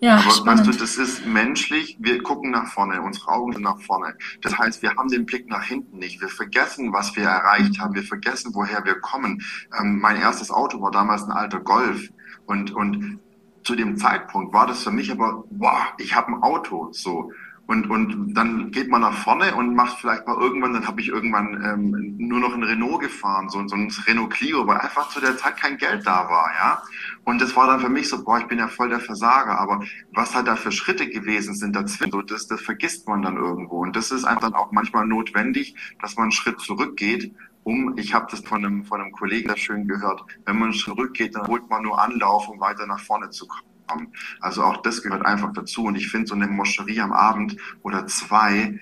ja, 0.00 0.18
Aber 0.18 0.30
spannend. 0.30 0.66
weißt 0.66 0.74
du, 0.74 0.78
das 0.78 0.96
ist 0.96 1.26
menschlich, 1.26 1.96
wir 1.98 2.22
gucken 2.22 2.52
nach 2.52 2.68
vorne, 2.72 3.02
unsere 3.02 3.28
Augen 3.28 3.52
sind 3.52 3.62
nach 3.62 3.80
vorne. 3.80 4.14
Das 4.42 4.56
heißt, 4.56 4.80
wir 4.82 4.94
haben 4.94 5.08
den 5.08 5.26
Blick 5.26 5.48
nach 5.48 5.64
hinten 5.64 5.98
nicht. 5.98 6.20
Wir 6.20 6.28
vergessen, 6.28 6.92
was 6.92 7.16
wir 7.16 7.24
erreicht 7.24 7.80
haben. 7.80 7.94
Wir 7.94 8.04
vergessen, 8.04 8.52
woher 8.54 8.84
wir 8.84 9.00
kommen. 9.00 9.42
Ähm, 9.78 9.98
mein 10.00 10.16
erstes 10.16 10.50
Auto 10.52 10.80
war 10.80 10.92
damals 10.92 11.24
ein 11.24 11.32
alter 11.32 11.60
Golf. 11.60 12.08
Und, 12.46 12.70
und 12.70 13.18
zu 13.64 13.74
dem 13.74 13.96
Zeitpunkt 13.96 14.54
war 14.54 14.68
das 14.68 14.84
für 14.84 14.92
mich 14.92 15.10
aber, 15.10 15.44
wow, 15.50 15.92
ich 15.98 16.14
habe 16.14 16.28
ein 16.28 16.42
Auto. 16.42 16.90
So. 16.92 17.32
Und, 17.68 17.90
und 17.90 18.32
dann 18.32 18.70
geht 18.70 18.88
man 18.88 19.02
nach 19.02 19.12
vorne 19.12 19.54
und 19.54 19.74
macht 19.74 19.98
vielleicht 19.98 20.26
mal 20.26 20.40
irgendwann, 20.40 20.72
dann 20.72 20.86
habe 20.86 21.02
ich 21.02 21.08
irgendwann 21.08 21.62
ähm, 21.62 22.14
nur 22.16 22.40
noch 22.40 22.54
ein 22.54 22.62
Renault 22.62 23.02
gefahren, 23.02 23.50
so, 23.50 23.68
so 23.68 23.76
ein 23.76 23.92
Renault 24.06 24.30
Clio, 24.30 24.66
weil 24.66 24.78
einfach 24.78 25.10
zu 25.10 25.20
der 25.20 25.36
Zeit 25.36 25.58
kein 25.58 25.76
Geld 25.76 26.06
da 26.06 26.30
war, 26.30 26.50
ja. 26.58 26.82
Und 27.24 27.42
das 27.42 27.54
war 27.56 27.66
dann 27.66 27.80
für 27.80 27.90
mich 27.90 28.08
so, 28.08 28.24
boah, 28.24 28.38
ich 28.38 28.46
bin 28.46 28.58
ja 28.58 28.68
voll 28.68 28.88
der 28.88 29.00
Versager, 29.00 29.58
aber 29.58 29.84
was 30.14 30.34
halt 30.34 30.46
da 30.46 30.56
für 30.56 30.72
Schritte 30.72 31.10
gewesen 31.10 31.54
sind 31.54 31.76
dazwischen, 31.76 32.10
so, 32.10 32.22
das, 32.22 32.46
das 32.46 32.62
vergisst 32.62 33.06
man 33.06 33.20
dann 33.20 33.36
irgendwo. 33.36 33.82
Und 33.82 33.94
das 33.96 34.12
ist 34.12 34.24
einfach 34.24 34.44
dann 34.44 34.54
auch 34.54 34.72
manchmal 34.72 35.06
notwendig, 35.06 35.74
dass 36.00 36.16
man 36.16 36.24
einen 36.24 36.32
Schritt 36.32 36.60
zurückgeht, 36.60 37.34
um, 37.64 37.98
ich 37.98 38.14
habe 38.14 38.28
das 38.30 38.40
von 38.40 38.64
einem, 38.64 38.86
von 38.86 39.02
einem 39.02 39.12
Kollegen 39.12 39.48
da 39.48 39.58
schön 39.58 39.86
gehört, 39.86 40.24
wenn 40.46 40.58
man 40.58 40.72
zurückgeht, 40.72 41.36
dann 41.36 41.46
holt 41.46 41.68
man 41.68 41.82
nur 41.82 42.00
Anlauf, 42.00 42.48
um 42.48 42.60
weiter 42.60 42.86
nach 42.86 43.00
vorne 43.00 43.28
zu 43.28 43.46
kommen 43.46 43.77
kommen. 43.88 44.12
Also 44.40 44.62
auch 44.62 44.82
das 44.82 45.02
gehört 45.02 45.26
einfach 45.26 45.52
dazu. 45.52 45.84
Und 45.84 45.96
ich 45.96 46.08
finde 46.08 46.28
so 46.28 46.34
eine 46.34 46.46
Moscherie 46.46 47.00
am 47.00 47.12
Abend 47.12 47.56
oder 47.82 48.06
zwei 48.06 48.78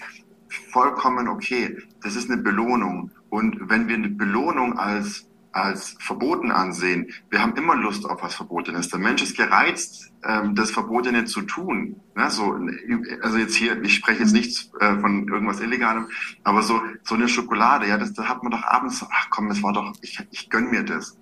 vollkommen 0.71 1.29
okay. 1.29 1.79
Das 2.03 2.17
ist 2.17 2.31
eine 2.31 2.43
Belohnung. 2.43 3.11
Und 3.31 3.71
wenn 3.71 3.89
wir 3.89 3.95
eine 3.95 4.09
Belohnung 4.09 4.79
als 4.79 5.27
als 5.57 5.97
verboten 6.01 6.53
ansehen. 6.53 7.11
Wir 7.31 7.41
haben 7.41 7.57
immer 7.57 7.75
Lust 7.75 8.05
auf 8.05 8.23
was 8.23 8.35
Verbotenes. 8.35 8.91
Der 8.91 8.99
Mensch 8.99 9.23
ist 9.23 9.37
gereizt, 9.37 10.13
ähm, 10.23 10.55
das 10.55 10.71
Verbotene 10.71 11.25
zu 11.25 11.43
tun. 11.43 11.97
Ne? 12.15 12.31
So, 12.31 12.59
also 13.23 13.39
jetzt 13.39 13.55
hier, 13.55 13.83
ich 13.83 13.95
spreche 13.95 14.21
jetzt 14.21 14.33
nicht 14.33 14.71
äh, 14.81 14.99
von 15.01 15.27
irgendwas 15.29 15.61
Illegalem, 15.61 16.09
aber 16.45 16.63
so, 16.63 16.83
so 17.05 17.15
eine 17.15 17.29
Schokolade, 17.29 17.89
ja, 17.89 17.97
das, 17.97 18.13
da 18.13 18.29
hat 18.29 18.43
man 18.43 18.53
doch 18.53 18.63
abends, 18.65 19.05
ach 19.11 19.31
komm, 19.31 19.49
das 19.49 19.63
war 19.63 19.73
doch, 19.73 19.95
ich, 20.03 20.19
ich 20.31 20.51
gönn 20.51 20.71
mir 20.71 20.83
das. 20.83 21.17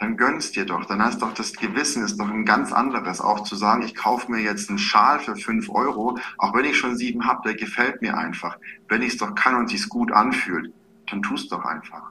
Dann 0.00 0.16
gönnst 0.16 0.56
dir 0.56 0.64
doch. 0.64 0.86
Dann 0.86 1.02
hast 1.02 1.20
doch 1.20 1.34
das 1.34 1.52
Gewissen 1.52 2.02
ist 2.02 2.18
doch 2.18 2.30
ein 2.30 2.46
ganz 2.46 2.72
anderes. 2.72 3.20
Auch 3.20 3.40
zu 3.40 3.54
sagen, 3.54 3.82
ich 3.82 3.94
kaufe 3.94 4.32
mir 4.32 4.40
jetzt 4.40 4.70
einen 4.70 4.78
Schal 4.78 5.20
für 5.20 5.36
fünf 5.36 5.68
Euro, 5.68 6.18
auch 6.38 6.54
wenn 6.54 6.64
ich 6.64 6.78
schon 6.78 6.96
sieben 6.96 7.26
habe, 7.26 7.42
der 7.44 7.54
gefällt 7.54 8.00
mir 8.00 8.16
einfach. 8.16 8.56
Wenn 8.88 9.02
ich 9.02 9.12
es 9.12 9.18
doch 9.18 9.34
kann 9.34 9.56
und 9.56 9.68
sich's 9.68 9.88
gut 9.88 10.10
anfühlt, 10.10 10.72
dann 11.10 11.22
tust 11.22 11.52
doch 11.52 11.64
einfach. 11.64 12.10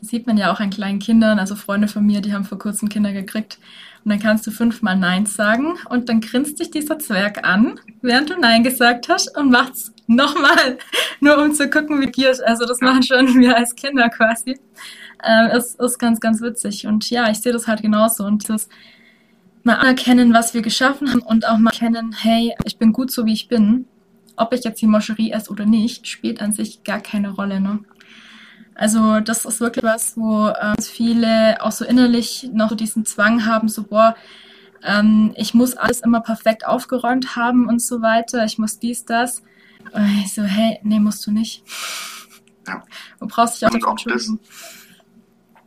Das 0.00 0.10
sieht 0.10 0.28
man 0.28 0.36
ja 0.36 0.52
auch 0.52 0.60
an 0.60 0.70
kleinen 0.70 1.00
Kindern. 1.00 1.40
Also 1.40 1.56
Freunde 1.56 1.88
von 1.88 2.06
mir, 2.06 2.20
die 2.20 2.32
haben 2.32 2.44
vor 2.44 2.58
kurzem 2.58 2.88
Kinder 2.88 3.12
gekriegt. 3.12 3.58
Und 4.04 4.12
dann 4.12 4.20
kannst 4.20 4.46
du 4.46 4.52
fünfmal 4.52 4.96
Nein 4.96 5.26
sagen 5.26 5.74
und 5.90 6.08
dann 6.08 6.20
grinst 6.20 6.60
dich 6.60 6.70
dieser 6.70 7.00
Zwerg 7.00 7.44
an, 7.44 7.80
während 8.00 8.30
du 8.30 8.38
Nein 8.38 8.62
gesagt 8.62 9.08
hast 9.08 9.36
und 9.36 9.50
macht's 9.50 9.92
nochmal, 10.06 10.78
nur 11.20 11.36
um 11.42 11.52
zu 11.52 11.68
gucken, 11.68 12.00
wie 12.00 12.06
geht. 12.06 12.40
Also 12.44 12.64
das 12.64 12.80
machen 12.80 13.02
schon 13.02 13.40
wir 13.40 13.56
als 13.56 13.74
Kinder 13.74 14.08
quasi. 14.08 14.60
Ähm, 15.24 15.50
es 15.52 15.74
ist 15.74 15.98
ganz, 15.98 16.20
ganz 16.20 16.40
witzig. 16.40 16.86
Und 16.86 17.08
ja, 17.10 17.30
ich 17.30 17.38
sehe 17.38 17.52
das 17.52 17.66
halt 17.66 17.82
genauso. 17.82 18.24
Und 18.24 18.48
das 18.48 18.68
mal 19.64 19.74
anerkennen, 19.74 20.32
was 20.32 20.54
wir 20.54 20.62
geschaffen 20.62 21.10
haben 21.10 21.22
und 21.22 21.46
auch 21.46 21.58
mal 21.58 21.70
erkennen, 21.70 22.14
hey, 22.18 22.54
ich 22.64 22.78
bin 22.78 22.92
gut 22.92 23.10
so, 23.10 23.26
wie 23.26 23.32
ich 23.32 23.48
bin. 23.48 23.86
Ob 24.36 24.52
ich 24.52 24.64
jetzt 24.64 24.80
die 24.80 24.86
Moscherie 24.86 25.32
esse 25.32 25.50
oder 25.50 25.66
nicht, 25.66 26.06
spielt 26.06 26.40
an 26.40 26.52
sich 26.52 26.84
gar 26.84 27.00
keine 27.00 27.30
Rolle. 27.30 27.60
Ne? 27.60 27.80
Also 28.74 29.18
das 29.18 29.44
ist 29.44 29.60
wirklich 29.60 29.84
was, 29.84 30.16
wo 30.16 30.48
äh, 30.48 30.80
viele 30.80 31.60
auch 31.60 31.72
so 31.72 31.84
innerlich 31.84 32.48
noch 32.52 32.74
diesen 32.76 33.04
Zwang 33.04 33.44
haben, 33.44 33.68
so 33.68 33.82
boah, 33.82 34.14
ähm, 34.84 35.32
ich 35.36 35.54
muss 35.54 35.76
alles 35.76 36.00
immer 36.00 36.20
perfekt 36.20 36.64
aufgeräumt 36.64 37.34
haben 37.34 37.68
und 37.68 37.82
so 37.82 38.00
weiter, 38.02 38.44
ich 38.44 38.58
muss 38.58 38.78
dies, 38.78 39.04
das. 39.04 39.42
Und 39.92 40.20
ich 40.22 40.32
so, 40.32 40.42
hey, 40.42 40.78
nee, 40.82 41.00
musst 41.00 41.26
du 41.26 41.32
nicht. 41.32 41.64
Ja. 42.66 42.84
Du 43.18 43.26
brauchst 43.26 43.56
dich 43.56 43.66
auch 43.66 43.72
dafür 43.72 43.90
entschuldigen. 43.90 44.40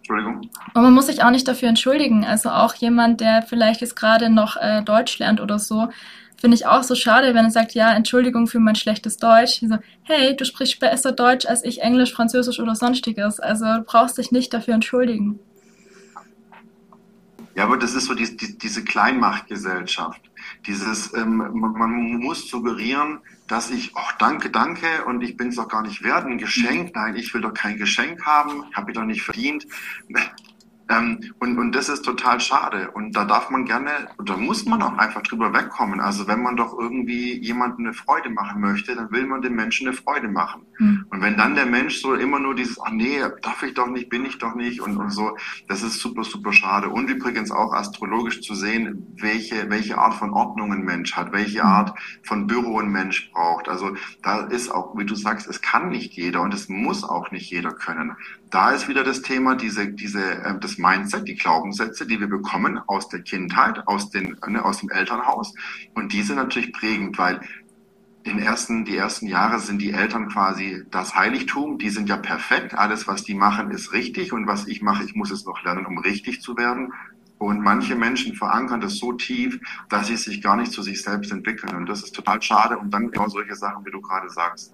Entschuldigung. 0.02 0.50
Und 0.74 0.84
man 0.84 0.94
muss 0.94 1.06
sich 1.06 1.24
auch 1.24 1.30
nicht 1.30 1.48
dafür 1.48 1.70
entschuldigen. 1.70 2.26
Also 2.26 2.50
auch 2.50 2.74
jemand, 2.76 3.22
der 3.22 3.44
vielleicht 3.44 3.82
jetzt 3.82 3.96
gerade 3.96 4.30
noch 4.30 4.58
äh, 4.58 4.82
Deutsch 4.82 5.20
lernt 5.20 5.40
oder 5.40 5.60
so, 5.60 5.90
finde 6.38 6.56
ich 6.56 6.66
auch 6.66 6.82
so 6.82 6.96
schade, 6.96 7.36
wenn 7.36 7.46
er 7.46 7.52
sagt, 7.52 7.76
ja, 7.76 7.94
Entschuldigung 7.94 8.48
für 8.48 8.60
mein 8.60 8.76
schlechtes 8.76 9.18
Deutsch. 9.18 9.60
So, 9.62 9.78
hey, 10.04 10.36
du 10.36 10.44
sprichst 10.44 10.80
besser 10.80 11.12
Deutsch 11.12 11.46
als 11.46 11.64
ich 11.64 11.82
Englisch, 11.82 12.14
Französisch 12.14 12.60
oder 12.60 12.76
sonstiges. 12.76 13.40
Also 13.40 13.66
du 13.66 13.84
brauchst 13.84 14.18
dich 14.18 14.32
nicht 14.32 14.52
dafür 14.54 14.74
entschuldigen. 14.74 15.40
Ja, 17.56 17.66
aber 17.66 17.78
das 17.78 17.94
ist 17.94 18.06
so 18.06 18.16
die, 18.16 18.36
die, 18.36 18.58
diese 18.58 18.84
Kleinmachtgesellschaft. 18.84 20.22
Dieses, 20.66 21.14
ähm, 21.14 21.38
man, 21.38 21.74
man, 21.74 22.18
muss 22.18 22.50
suggerieren, 22.50 23.20
dass 23.52 23.70
ich, 23.70 23.92
ach 23.96 24.14
danke, 24.14 24.50
danke, 24.50 25.04
und 25.06 25.22
ich 25.22 25.36
bin 25.36 25.50
es 25.50 25.58
doch 25.58 25.68
gar 25.68 25.82
nicht 25.82 26.04
wert, 26.04 26.26
ein 26.26 26.38
Geschenk. 26.38 26.96
Nein, 26.96 27.18
ich 27.18 27.34
will 27.34 27.42
doch 27.42 27.54
kein 27.54 27.78
Geschenk 27.78 28.26
haben, 28.26 28.64
habe 28.74 28.92
ich 28.92 28.96
doch 28.96 29.04
nicht 29.04 29.24
verdient. 29.24 29.68
Ähm, 30.92 31.34
und, 31.40 31.58
und 31.58 31.74
das 31.74 31.88
ist 31.88 32.04
total 32.04 32.40
schade. 32.40 32.92
Und 32.92 33.16
da 33.16 33.24
darf 33.24 33.50
man 33.50 33.66
gerne, 33.66 33.92
oder 34.18 34.36
muss 34.38 34.66
man 34.66 34.82
auch 34.82 34.98
einfach 34.98 35.22
drüber 35.22 35.54
wegkommen. 35.54 36.02
Also 36.02 36.28
wenn 36.28 36.42
man 36.42 36.58
doch 36.58 36.78
irgendwie 36.78 37.42
jemandem 37.42 37.86
eine 37.86 37.94
Freude 37.94 38.30
machen 38.30 38.62
möchte, 38.62 38.96
dann 38.96 39.12
will 39.12 39.26
man 39.26 39.42
dem 39.42 39.56
Menschen 39.56 39.88
eine 39.88 39.96
Freude 39.96 40.28
machen. 40.28 40.66
Mhm. 40.80 41.06
Und 41.10 41.22
wenn 41.22 41.38
dann 41.38 41.56
der 41.56 41.66
Mensch 41.66 42.02
so 42.02 42.14
immer 42.14 42.40
nur 42.40 42.56
dieses, 42.56 42.80
ach 42.82 42.92
nee, 42.92 43.20
darf 43.42 43.64
ich 43.64 43.74
doch 43.74 43.88
nicht, 43.88 44.10
bin 44.10 44.26
ich 44.26 44.38
doch 44.38 44.56
nicht 44.56 44.82
und, 44.82 44.98
und 44.98 45.12
so, 45.12 45.38
das 45.68 45.82
ist 45.82 46.00
super, 46.00 46.24
super 46.24 46.52
schade. 46.52 46.90
Und 46.90 47.10
übrigens 47.10 47.52
auch 47.52 47.74
astrologisch 47.74 48.42
zu 48.42 48.54
sehen, 48.54 49.16
welche, 49.18 49.70
welche 49.70 49.98
Art 49.98 50.16
von 50.16 50.32
Ordnung 50.32 50.74
ein 50.74 50.84
Mensch 50.84 51.16
hat, 51.16 51.32
welche 51.32 51.64
Art 51.64 51.98
von 52.24 52.48
Büro 52.48 52.80
ein 52.80 52.92
Mensch 52.92 53.32
braucht. 53.32 53.70
Also 53.70 53.96
da 54.24 54.42
ist 54.42 54.70
auch, 54.70 54.98
wie 54.98 55.06
du 55.06 55.16
sagst, 55.16 55.48
es 55.48 55.62
kann 55.62 55.90
nicht 55.90 56.14
jeder 56.14 56.42
und 56.42 56.54
es 56.54 56.68
muss 56.68 57.04
auch 57.04 57.32
nicht 57.32 57.50
jeder 57.50 57.72
können 57.72 58.16
da 58.52 58.72
ist 58.72 58.88
wieder 58.88 59.04
das 59.04 59.22
Thema, 59.22 59.56
diese, 59.56 59.88
diese, 59.88 60.24
äh, 60.24 60.60
das 60.60 60.78
Mindset, 60.78 61.28
die 61.28 61.36
Glaubenssätze, 61.36 62.06
die 62.06 62.20
wir 62.20 62.28
bekommen 62.28 62.80
aus 62.86 63.08
der 63.08 63.22
Kindheit, 63.22 63.88
aus, 63.88 64.10
den, 64.10 64.38
ne, 64.48 64.64
aus 64.64 64.80
dem 64.80 64.90
Elternhaus. 64.90 65.54
Und 65.96 66.14
die 66.14 66.22
sind 66.22 66.36
natürlich 66.36 66.74
prägend, 66.74 67.18
weil 67.18 67.40
den 68.26 68.40
ersten, 68.40 68.86
die 68.86 68.98
ersten 68.98 69.26
Jahre 69.26 69.60
sind 69.60 69.82
die 69.82 69.94
Eltern 69.94 70.30
quasi 70.30 70.84
das 70.92 71.16
Heiligtum. 71.16 71.80
Die 71.80 71.90
sind 71.90 72.10
ja 72.10 72.18
perfekt. 72.18 72.76
Alles, 72.76 73.08
was 73.08 73.24
die 73.24 73.34
machen, 73.34 73.72
ist 73.72 73.94
richtig. 73.94 74.34
Und 74.34 74.48
was 74.48 74.68
ich 74.68 74.82
mache, 74.82 75.04
ich 75.06 75.16
muss 75.16 75.32
es 75.32 75.46
noch 75.46 75.64
lernen, 75.64 75.86
um 75.86 75.98
richtig 75.98 76.42
zu 76.42 76.58
werden. 76.58 76.94
Und 77.38 77.62
manche 77.62 77.96
Menschen 77.96 78.36
verankern 78.36 78.82
das 78.82 78.98
so 78.98 79.14
tief, 79.14 79.60
dass 79.90 80.08
sie 80.08 80.18
sich 80.18 80.44
gar 80.44 80.58
nicht 80.58 80.72
zu 80.72 80.84
sich 80.84 81.02
selbst 81.02 81.32
entwickeln. 81.32 81.76
Und 81.76 81.88
das 81.88 82.04
ist 82.04 82.14
total 82.14 82.42
schade. 82.42 82.78
Und 82.78 82.94
dann 82.94 83.10
genau 83.10 83.28
solche 83.30 83.56
Sachen, 83.56 83.84
wie 83.86 83.92
du 83.92 84.02
gerade 84.02 84.30
sagst. 84.30 84.74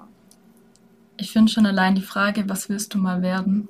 Ich 1.18 1.32
finde 1.32 1.52
schon 1.52 1.66
allein 1.66 1.96
die 1.96 2.02
Frage, 2.02 2.48
was 2.48 2.70
willst 2.70 2.94
du 2.94 3.00
mal 3.00 3.22
werden? 3.22 3.68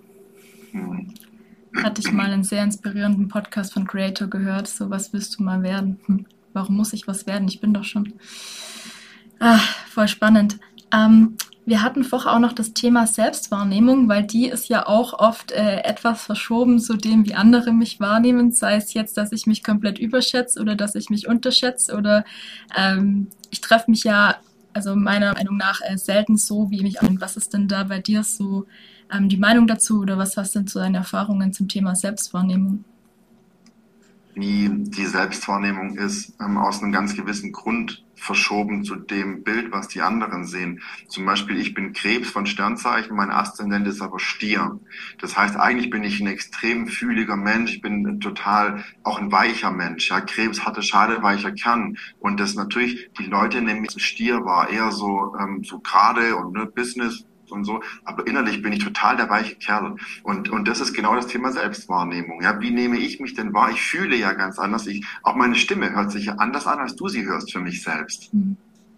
Hatte 1.82 2.02
ich 2.02 2.12
mal 2.12 2.32
einen 2.32 2.44
sehr 2.44 2.64
inspirierenden 2.64 3.30
Podcast 3.30 3.74
von 3.74 3.88
Creator 3.88 4.28
gehört. 4.28 4.68
So, 4.68 4.90
was 4.90 5.14
willst 5.14 5.40
du 5.40 5.44
mal 5.44 5.64
werden? 5.64 6.00
Hm. 6.06 6.26
Warum 6.54 6.76
muss 6.76 6.94
ich 6.94 7.08
was 7.08 7.26
werden? 7.26 7.48
Ich 7.48 7.62
bin 7.62 7.74
doch 7.74 7.84
schon. 7.84 8.14
Ah, 9.40 9.60
voll 9.90 10.08
spannend. 10.08 10.58
Ähm, 10.94 11.38
wir 11.66 11.84
hatten 11.84 12.04
vorher 12.04 12.34
auch 12.34 12.40
noch 12.40 12.54
das 12.54 12.74
Thema 12.74 13.08
Selbstwahrnehmung, 13.08 14.08
weil 14.08 14.24
die 14.24 14.48
ist 14.48 14.70
ja 14.70 14.88
auch 14.88 15.14
oft 15.14 15.52
äh, 15.52 15.82
etwas 15.82 16.24
verschoben 16.24 16.80
zu 16.80 16.96
dem, 16.96 17.26
wie 17.26 17.36
andere 17.36 17.72
mich 17.72 18.00
wahrnehmen. 18.00 18.52
Sei 18.52 18.76
es 18.76 18.94
jetzt, 18.94 19.18
dass 19.18 19.32
ich 19.32 19.48
mich 19.48 19.64
komplett 19.64 20.00
überschätze 20.00 20.60
oder 20.62 20.76
dass 20.76 20.96
ich 20.96 21.10
mich 21.10 21.28
unterschätze 21.28 21.96
oder 21.96 22.26
ähm, 22.76 23.28
ich 23.52 23.62
treffe 23.62 23.92
mich 23.92 24.04
ja 24.04 24.38
also 24.78 24.96
meiner 24.96 25.34
Meinung 25.34 25.58
nach 25.58 25.82
äh, 25.82 25.98
selten 25.98 26.38
so, 26.38 26.70
wie 26.70 26.84
mich 26.84 27.02
an. 27.02 27.20
Was 27.20 27.36
ist 27.36 27.54
denn 27.54 27.68
da 27.68 27.84
bei 27.84 28.00
dir 28.00 28.24
so 28.24 28.68
ähm, 29.12 29.28
die 29.28 29.38
Meinung 29.38 29.68
dazu 29.68 30.02
oder 30.02 30.18
was 30.18 30.38
hast 30.38 30.56
denn 30.56 30.68
so 30.68 30.80
deine 30.80 30.98
Erfahrungen 30.98 31.52
zum 31.52 31.68
Thema 31.68 31.96
Selbstwahrnehmung? 31.96 32.86
Wie 34.36 34.70
die 34.70 35.06
Selbstwahrnehmung 35.06 35.98
ist, 35.98 36.34
ähm, 36.40 36.58
aus 36.58 36.82
einem 36.82 36.92
ganz 36.92 37.16
gewissen 37.16 37.52
Grund 37.52 38.04
verschoben 38.18 38.84
zu 38.84 38.96
dem 38.96 39.44
Bild, 39.44 39.72
was 39.72 39.88
die 39.88 40.02
anderen 40.02 40.46
sehen. 40.46 40.82
Zum 41.08 41.26
Beispiel, 41.26 41.60
ich 41.60 41.74
bin 41.74 41.94
Krebs 41.94 42.30
von 42.30 42.46
Sternzeichen, 42.46 43.16
mein 43.16 43.32
Aszendent 43.32 43.88
ist 43.88 44.02
aber 44.02 44.20
Stier. 44.20 44.80
Das 45.20 45.38
heißt, 45.38 45.56
eigentlich 45.56 45.90
bin 45.90 46.04
ich 46.04 46.20
ein 46.20 46.28
extrem 46.28 46.88
fühliger 46.88 47.38
Mensch, 47.38 47.76
ich 47.76 47.82
bin 47.82 48.20
total 48.20 48.84
auch 49.04 49.20
ein 49.20 49.32
weicher 49.32 49.72
Mensch. 49.72 50.10
Ja, 50.10 50.22
Krebs 50.22 50.66
hatte 50.66 50.82
schade 50.82 51.22
weicher 51.24 51.52
Kern. 51.52 51.98
Und 52.20 52.40
das 52.40 52.56
natürlich, 52.56 53.10
die 53.18 53.26
Leute 53.26 53.62
nehmen 53.62 53.88
Stier 53.90 54.44
war 54.44 54.70
eher 54.70 54.92
so, 54.92 55.36
ähm, 55.40 55.64
so 55.64 55.80
gerade 55.80 56.36
und 56.36 56.54
ne, 56.54 56.66
Business 56.66 57.26
und 57.52 57.64
so, 57.64 57.82
aber 58.04 58.28
innerlich 58.28 58.62
bin 58.62 58.74
ich 58.74 58.84
total 58.84 59.18
der 59.18 59.30
weiche 59.30 59.56
Kerl. 59.56 59.96
Und, 60.24 60.50
und 60.50 60.68
das 60.68 60.80
ist 60.80 60.94
genau 60.94 61.16
das 61.16 61.28
Thema 61.28 61.52
Selbstwahrnehmung. 61.52 62.42
Ja, 62.42 62.60
wie 62.60 62.72
nehme 62.72 62.98
ich 62.98 63.20
mich 63.20 63.34
denn 63.34 63.54
wahr? 63.54 63.72
Ich 63.72 63.82
fühle 63.82 64.16
ja 64.16 64.34
ganz 64.34 64.60
anders. 64.60 64.88
Ich, 64.88 65.06
auch 65.24 65.36
meine 65.36 65.56
Stimme 65.56 65.92
hört 65.92 66.12
sich 66.12 66.26
ja 66.26 66.36
anders 66.36 66.68
an, 66.68 66.80
als 66.80 66.96
du 66.96 67.08
sie 67.08 67.26
hörst 67.26 67.52
für 67.52 67.60
mich 67.60 67.84
selbst. 67.84 68.34
Mhm. 68.34 68.58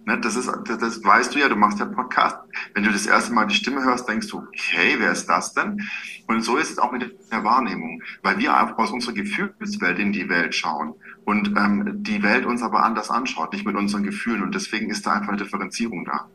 Ne, 0.09 0.19
das 0.19 0.35
ist, 0.35 0.49
das, 0.65 0.79
das 0.79 1.03
weißt 1.03 1.35
du 1.35 1.39
ja, 1.39 1.49
du 1.49 1.55
machst 1.55 1.77
ja 1.77 1.85
Podcast. 1.85 2.37
Wenn 2.73 2.83
du 2.83 2.91
das 2.91 3.05
erste 3.05 3.31
Mal 3.31 3.45
die 3.45 3.53
Stimme 3.53 3.83
hörst, 3.83 4.09
denkst 4.09 4.27
du, 4.29 4.39
okay, 4.39 4.95
wer 4.97 5.11
ist 5.11 5.27
das 5.27 5.53
denn? 5.53 5.87
Und 6.25 6.41
so 6.41 6.57
ist 6.57 6.71
es 6.71 6.79
auch 6.79 6.91
mit 6.91 7.15
der 7.31 7.43
Wahrnehmung, 7.43 8.01
weil 8.23 8.39
wir 8.39 8.79
aus 8.79 8.89
unserer 8.89 9.13
Gefühlswelt 9.13 9.99
in 9.99 10.11
die 10.11 10.27
Welt 10.27 10.55
schauen 10.55 10.95
und 11.25 11.49
ähm, 11.55 12.01
die 12.01 12.23
Welt 12.23 12.47
uns 12.47 12.63
aber 12.63 12.83
anders 12.83 13.11
anschaut, 13.11 13.53
nicht 13.53 13.67
mit 13.67 13.75
unseren 13.75 14.01
Gefühlen. 14.01 14.41
Und 14.41 14.55
deswegen 14.55 14.89
ist 14.89 15.05
da 15.05 15.11
einfach 15.13 15.29
eine 15.29 15.37
Differenzierung 15.37 16.05
da. 16.05 16.27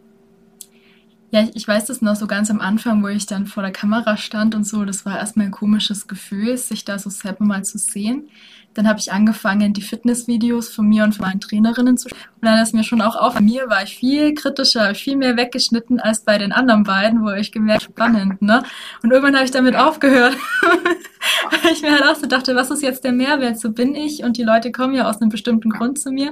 Ja, 1.35 1.49
ich 1.53 1.67
weiß 1.67 1.87
das 1.87 2.01
noch 2.01 2.15
so 2.15 2.29
ganz 2.29 2.49
am 2.49 2.61
Anfang, 2.61 3.03
wo 3.03 3.09
ich 3.09 3.27
dann 3.27 3.47
vor 3.47 3.65
der 3.65 3.73
Kamera 3.73 4.17
stand 4.17 4.55
und 4.55 4.63
so. 4.63 4.85
Das 4.85 5.05
war 5.05 5.19
erstmal 5.19 5.47
ein 5.47 5.51
komisches 5.51 6.07
Gefühl, 6.07 6.57
sich 6.57 6.85
da 6.85 6.97
so 6.97 7.11
selber 7.11 7.45
mal 7.45 7.65
zu 7.65 7.77
sehen. 7.77 8.29
Dann 8.75 8.87
habe 8.87 9.01
ich 9.01 9.11
angefangen, 9.11 9.73
die 9.73 9.83
Fitnessvideos 9.83 10.69
von 10.69 10.87
mir 10.87 11.03
und 11.03 11.17
von 11.17 11.27
meinen 11.27 11.41
Trainerinnen 11.41 11.99
zu 11.99 12.09
schauen. 12.09 12.19
Und 12.41 12.45
dann 12.47 12.63
ist 12.63 12.73
mir 12.73 12.85
schon 12.85 13.01
auch 13.01 13.17
auf, 13.17 13.35
bei 13.35 13.41
mir 13.41 13.69
war 13.69 13.83
ich 13.83 13.97
viel 13.97 14.33
kritischer, 14.35 14.95
viel 14.95 15.17
mehr 15.17 15.37
weggeschnitten 15.37 15.99
als 15.99 16.21
bei 16.21 16.39
den 16.39 16.53
anderen 16.53 16.85
beiden, 16.85 17.25
wo 17.25 17.31
ich 17.31 17.51
gemerkt, 17.51 17.83
spannend, 17.83 18.41
ne? 18.41 18.63
Und 19.03 19.11
irgendwann 19.11 19.35
habe 19.35 19.45
ich 19.45 19.51
damit 19.51 19.75
aufgehört. 19.75 20.37
Weil 21.51 21.73
ich 21.73 21.83
mir 21.83 21.93
halt 21.93 22.05
auch 22.05 22.17
so 22.17 22.27
dachte, 22.27 22.55
was 22.55 22.71
ist 22.71 22.83
jetzt 22.83 23.05
der 23.05 23.13
Mehrwert? 23.13 23.59
So 23.59 23.73
bin 23.73 23.95
ich 23.95 24.23
und 24.23 24.37
die 24.37 24.43
Leute 24.43 24.73
kommen 24.73 24.95
ja 24.95 25.09
aus 25.09 25.21
einem 25.21 25.31
bestimmten 25.31 25.71
Grund 25.71 25.99
zu 25.99 26.11
mir. 26.11 26.31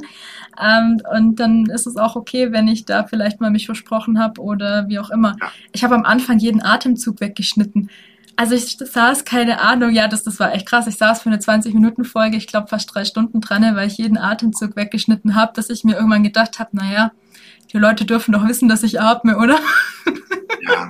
Ähm, 0.61 1.01
und 1.15 1.37
dann 1.41 1.67
ist 1.67 1.87
es 1.87 1.97
auch 1.97 2.17
okay, 2.17 2.53
wenn 2.53 2.69
ich 2.69 2.85
da 2.85 3.05
vielleicht 3.05 3.41
mal 3.41 3.51
mich 3.51 3.67
versprochen 3.67 4.19
habe 4.19 4.41
oder 4.41 4.89
wie 4.89 4.99
auch 4.99 5.11
immer. 5.11 5.37
Ich 5.73 5.85
habe 5.85 5.95
am 5.95 6.05
Anfang 6.05 6.39
jeden 6.39 6.63
Atemzug 6.63 7.21
weggeschnitten 7.21 7.91
also 8.37 8.55
ich 8.55 8.77
saß, 8.79 9.25
keine 9.25 9.61
Ahnung, 9.61 9.91
ja, 9.91 10.09
das, 10.09 10.25
das 10.25 10.41
war 10.41 10.55
echt 10.55 10.67
krass. 10.67 10.87
Ich 10.87 10.97
saß 10.97 11.23
für 11.23 11.29
eine 11.29 11.39
20-Minuten-Folge, 11.39 12.37
ich 12.37 12.47
glaube 12.47 12.69
fast 12.69 12.93
drei 12.93 13.05
Stunden 13.05 13.41
dran, 13.41 13.77
weil 13.77 13.87
ich 13.87 13.99
jeden 13.99 14.19
Atemzug 14.19 14.75
weggeschnitten 14.75 15.35
habe, 15.35 15.53
dass 15.55 15.71
ich 15.71 15.85
mir 15.85 15.95
irgendwann 15.95 16.23
gedacht 16.23 16.59
habe, 16.59 16.77
naja, 16.77 17.13
die 17.73 17.79
Leute 17.79 18.05
dürfen 18.05 18.33
doch 18.33 18.47
wissen, 18.47 18.69
dass 18.69 18.83
ich 18.83 19.01
atme, 19.01 19.37
oder? 19.39 19.59
Ja, 20.63 20.89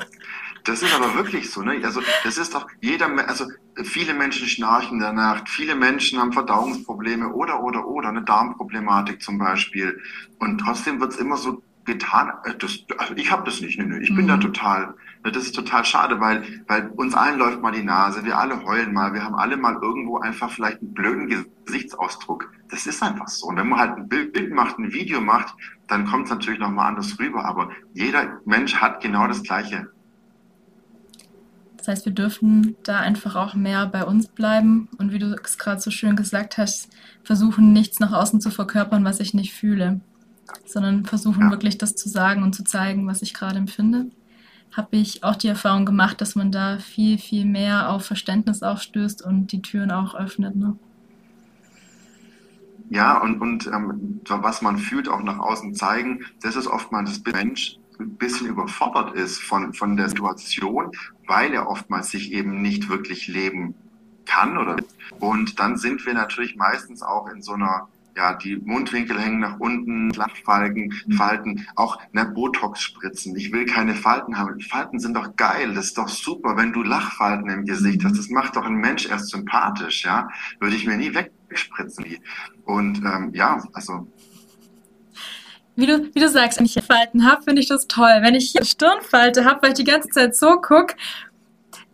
das 0.64 0.82
ist 0.82 0.94
aber 0.94 1.14
wirklich 1.14 1.50
so, 1.50 1.62
ne? 1.62 1.80
Also 1.84 2.02
das 2.24 2.38
ist 2.38 2.54
doch 2.54 2.66
jeder, 2.80 3.06
also 3.28 3.46
viele 3.84 4.14
Menschen 4.14 4.46
schnarchen 4.46 4.94
in 4.94 5.00
der 5.00 5.12
Nacht, 5.12 5.48
viele 5.48 5.74
Menschen 5.74 6.20
haben 6.20 6.32
Verdauungsprobleme 6.32 7.32
oder 7.32 7.62
oder 7.62 7.86
oder 7.86 8.08
eine 8.08 8.22
Darmproblematik 8.22 9.20
zum 9.22 9.38
Beispiel. 9.38 10.00
Und 10.38 10.58
trotzdem 10.58 11.00
wird's 11.00 11.16
immer 11.16 11.36
so 11.36 11.62
getan. 11.84 12.32
Äh, 12.44 12.54
das, 12.58 12.78
also 12.98 13.14
ich 13.16 13.30
habe 13.30 13.44
das 13.44 13.60
nicht, 13.60 13.78
ne, 13.78 13.86
ne, 13.86 14.00
ich 14.00 14.14
bin 14.14 14.24
mhm. 14.24 14.28
da 14.28 14.36
total 14.36 14.94
Das 15.24 15.44
ist 15.44 15.54
total 15.54 15.84
schade, 15.84 16.20
weil, 16.20 16.64
weil 16.66 16.88
uns 16.96 17.14
allen 17.14 17.38
läuft 17.38 17.60
mal 17.60 17.72
die 17.72 17.82
Nase, 17.82 18.24
wir 18.24 18.38
alle 18.38 18.64
heulen 18.64 18.92
mal, 18.92 19.12
wir 19.14 19.24
haben 19.24 19.34
alle 19.34 19.56
mal 19.56 19.74
irgendwo 19.80 20.18
einfach 20.18 20.50
vielleicht 20.50 20.80
einen 20.80 20.94
blöden 20.94 21.28
Gesichtsausdruck. 21.64 22.50
Das 22.70 22.86
ist 22.86 23.02
einfach 23.02 23.28
so. 23.28 23.46
Und 23.48 23.56
wenn 23.56 23.68
man 23.68 23.78
halt 23.78 23.96
ein 23.96 24.08
Bild 24.08 24.52
macht, 24.52 24.78
ein 24.78 24.92
Video 24.92 25.20
macht, 25.20 25.54
dann 25.88 26.06
kommt 26.06 26.24
es 26.24 26.30
natürlich 26.30 26.60
nochmal 26.60 26.88
anders 26.88 27.18
rüber. 27.18 27.44
Aber 27.44 27.70
jeder 27.94 28.40
Mensch 28.44 28.74
hat 28.76 29.00
genau 29.00 29.26
das 29.26 29.42
Gleiche. 29.42 29.90
Das 31.82 31.88
heißt, 31.88 32.04
wir 32.06 32.12
dürfen 32.12 32.76
da 32.84 33.00
einfach 33.00 33.34
auch 33.34 33.54
mehr 33.54 33.86
bei 33.86 34.04
uns 34.04 34.28
bleiben 34.28 34.88
und 34.98 35.10
wie 35.10 35.18
du 35.18 35.36
es 35.42 35.58
gerade 35.58 35.80
so 35.80 35.90
schön 35.90 36.14
gesagt 36.14 36.56
hast, 36.56 36.88
versuchen, 37.24 37.72
nichts 37.72 37.98
nach 37.98 38.12
außen 38.12 38.40
zu 38.40 38.50
verkörpern, 38.50 39.04
was 39.04 39.18
ich 39.18 39.34
nicht 39.34 39.52
fühle, 39.52 40.00
sondern 40.64 41.04
versuchen 41.04 41.42
ja. 41.42 41.50
wirklich 41.50 41.78
das 41.78 41.96
zu 41.96 42.08
sagen 42.08 42.44
und 42.44 42.54
zu 42.54 42.62
zeigen, 42.62 43.06
was 43.08 43.20
ich 43.20 43.34
gerade 43.34 43.58
empfinde 43.58 44.06
habe 44.72 44.96
ich 44.96 45.22
auch 45.22 45.36
die 45.36 45.48
Erfahrung 45.48 45.84
gemacht, 45.84 46.20
dass 46.20 46.34
man 46.34 46.50
da 46.50 46.78
viel, 46.78 47.18
viel 47.18 47.44
mehr 47.44 47.90
auf 47.90 48.06
Verständnis 48.06 48.62
aufstößt 48.62 49.22
und 49.22 49.52
die 49.52 49.60
Türen 49.60 49.90
auch 49.90 50.14
öffnet. 50.14 50.56
Ne? 50.56 50.78
Ja, 52.88 53.20
und, 53.20 53.40
und 53.40 53.66
ähm, 53.66 54.20
was 54.26 54.62
man 54.62 54.78
fühlt, 54.78 55.08
auch 55.08 55.22
nach 55.22 55.38
außen 55.38 55.74
zeigen, 55.74 56.24
das 56.40 56.56
ist 56.56 56.66
oftmals 56.66 57.22
das 57.22 57.34
Mensch 57.34 57.76
ein 57.98 58.16
bisschen 58.16 58.48
überfordert 58.48 59.14
ist 59.14 59.42
von, 59.42 59.72
von 59.74 59.96
der 59.96 60.08
Situation, 60.08 60.90
weil 61.32 61.54
er 61.54 61.66
oftmals 61.66 62.10
sich 62.10 62.30
eben 62.32 62.60
nicht 62.60 62.90
wirklich 62.90 63.26
leben 63.26 63.74
kann 64.26 64.58
oder 64.58 64.76
und 65.18 65.58
dann 65.58 65.78
sind 65.78 66.04
wir 66.04 66.12
natürlich 66.12 66.56
meistens 66.56 67.02
auch 67.02 67.26
in 67.26 67.40
so 67.40 67.52
einer 67.54 67.88
ja, 68.14 68.34
die 68.34 68.56
Mundwinkel 68.56 69.18
hängen 69.18 69.40
nach 69.40 69.58
unten, 69.58 70.10
Lachfalten. 70.10 70.92
Falten, 71.16 71.66
auch 71.76 71.98
ne, 72.12 72.26
Botox 72.26 72.82
spritzen. 72.82 73.34
Ich 73.36 73.50
will 73.50 73.64
keine 73.64 73.94
Falten 73.94 74.36
haben. 74.36 74.60
Falten 74.60 75.00
sind 75.00 75.14
doch 75.14 75.34
geil. 75.36 75.72
Das 75.72 75.86
ist 75.86 75.96
doch 75.96 76.08
super, 76.08 76.58
wenn 76.58 76.74
du 76.74 76.82
Lachfalten 76.82 77.48
im 77.48 77.64
Gesicht 77.64 78.04
hast. 78.04 78.18
Das 78.18 78.28
macht 78.28 78.56
doch 78.56 78.66
ein 78.66 78.74
Mensch 78.74 79.08
erst 79.08 79.30
sympathisch, 79.30 80.04
ja. 80.04 80.28
Würde 80.60 80.76
ich 80.76 80.86
mir 80.86 80.98
nie 80.98 81.14
wegspritzen. 81.14 82.04
Und 82.66 82.98
ähm, 82.98 83.30
ja, 83.32 83.62
also 83.72 84.06
wie 85.76 85.86
du, 85.86 86.14
wie 86.14 86.20
du 86.20 86.28
sagst, 86.28 86.58
wenn 86.58 86.66
ich 86.66 86.74
hier 86.74 86.82
Falten 86.82 87.26
habe, 87.26 87.42
finde 87.42 87.62
ich 87.62 87.68
das 87.68 87.86
toll. 87.88 88.18
Wenn 88.20 88.34
ich 88.34 88.50
hier 88.50 88.64
Stirnfalte 88.64 89.44
habe, 89.44 89.62
weil 89.62 89.70
ich 89.70 89.76
die 89.76 89.84
ganze 89.84 90.08
Zeit 90.10 90.36
so 90.36 90.56
gucke, 90.60 90.94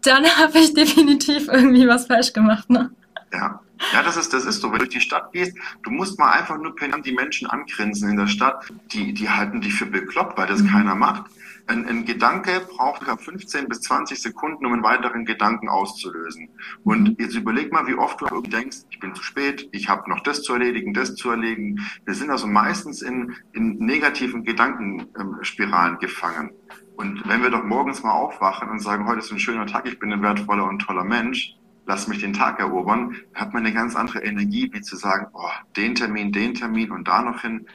dann 0.02 0.24
habe 0.38 0.58
ich 0.58 0.74
definitiv 0.74 1.48
irgendwie 1.48 1.86
was 1.86 2.06
falsch 2.06 2.32
gemacht. 2.32 2.68
Ne? 2.70 2.90
Ja, 3.32 3.60
ja, 3.92 4.02
das 4.02 4.16
ist, 4.16 4.32
das 4.32 4.44
ist 4.44 4.60
so. 4.60 4.68
Wenn 4.68 4.78
du 4.80 4.84
durch 4.84 4.94
die 4.94 5.00
Stadt 5.00 5.32
gehst, 5.32 5.56
du 5.82 5.90
musst 5.90 6.18
mal 6.18 6.32
einfach 6.32 6.58
nur 6.58 6.74
die 7.04 7.12
Menschen 7.12 7.48
angrinsen 7.48 8.10
in 8.10 8.16
der 8.16 8.26
Stadt. 8.26 8.72
Die, 8.92 9.12
die 9.12 9.28
halten 9.28 9.60
dich 9.60 9.74
für 9.74 9.86
bekloppt, 9.86 10.36
weil 10.36 10.46
das 10.46 10.62
mhm. 10.62 10.70
keiner 10.70 10.94
macht. 10.94 11.30
Ein, 11.68 11.86
ein 11.86 12.06
Gedanke 12.06 12.66
braucht 12.66 13.04
15 13.04 13.68
bis 13.68 13.82
20 13.82 14.20
Sekunden, 14.22 14.64
um 14.64 14.72
einen 14.72 14.82
weiteren 14.82 15.26
Gedanken 15.26 15.68
auszulösen. 15.68 16.48
Und 16.82 17.10
mhm. 17.10 17.16
jetzt 17.18 17.34
überleg 17.34 17.72
mal, 17.72 17.86
wie 17.86 17.94
oft 17.94 18.20
du 18.20 18.24
irgendwie 18.24 18.50
denkst, 18.50 18.78
ich 18.90 18.98
bin 19.00 19.14
zu 19.14 19.22
spät, 19.22 19.68
ich 19.72 19.86
habe 19.86 20.08
noch 20.08 20.20
das 20.20 20.42
zu 20.42 20.54
erledigen, 20.54 20.94
das 20.94 21.14
zu 21.14 21.30
erledigen. 21.30 21.78
Wir 22.06 22.14
sind 22.14 22.30
also 22.30 22.46
meistens 22.46 23.02
in, 23.02 23.34
in 23.52 23.76
negativen 23.78 24.44
Gedankenspiralen 24.44 25.98
gefangen. 25.98 26.52
Und 26.96 27.28
wenn 27.28 27.42
wir 27.42 27.50
doch 27.50 27.64
morgens 27.64 28.02
mal 28.02 28.12
aufwachen 28.12 28.70
und 28.70 28.80
sagen, 28.80 29.06
heute 29.06 29.18
ist 29.18 29.30
ein 29.30 29.38
schöner 29.38 29.66
Tag, 29.66 29.86
ich 29.86 29.98
bin 29.98 30.10
ein 30.10 30.22
wertvoller 30.22 30.66
und 30.66 30.78
toller 30.78 31.04
Mensch, 31.04 31.54
lass 31.86 32.08
mich 32.08 32.20
den 32.20 32.32
Tag 32.32 32.60
erobern, 32.60 33.14
hat 33.34 33.52
man 33.52 33.64
eine 33.64 33.74
ganz 33.74 33.94
andere 33.94 34.24
Energie, 34.24 34.70
wie 34.72 34.80
zu 34.80 34.96
sagen, 34.96 35.26
oh, 35.34 35.50
den 35.76 35.94
Termin, 35.94 36.32
den 36.32 36.54
Termin 36.54 36.90
und 36.90 37.06
da 37.06 37.20
noch 37.20 37.42
hin, 37.42 37.66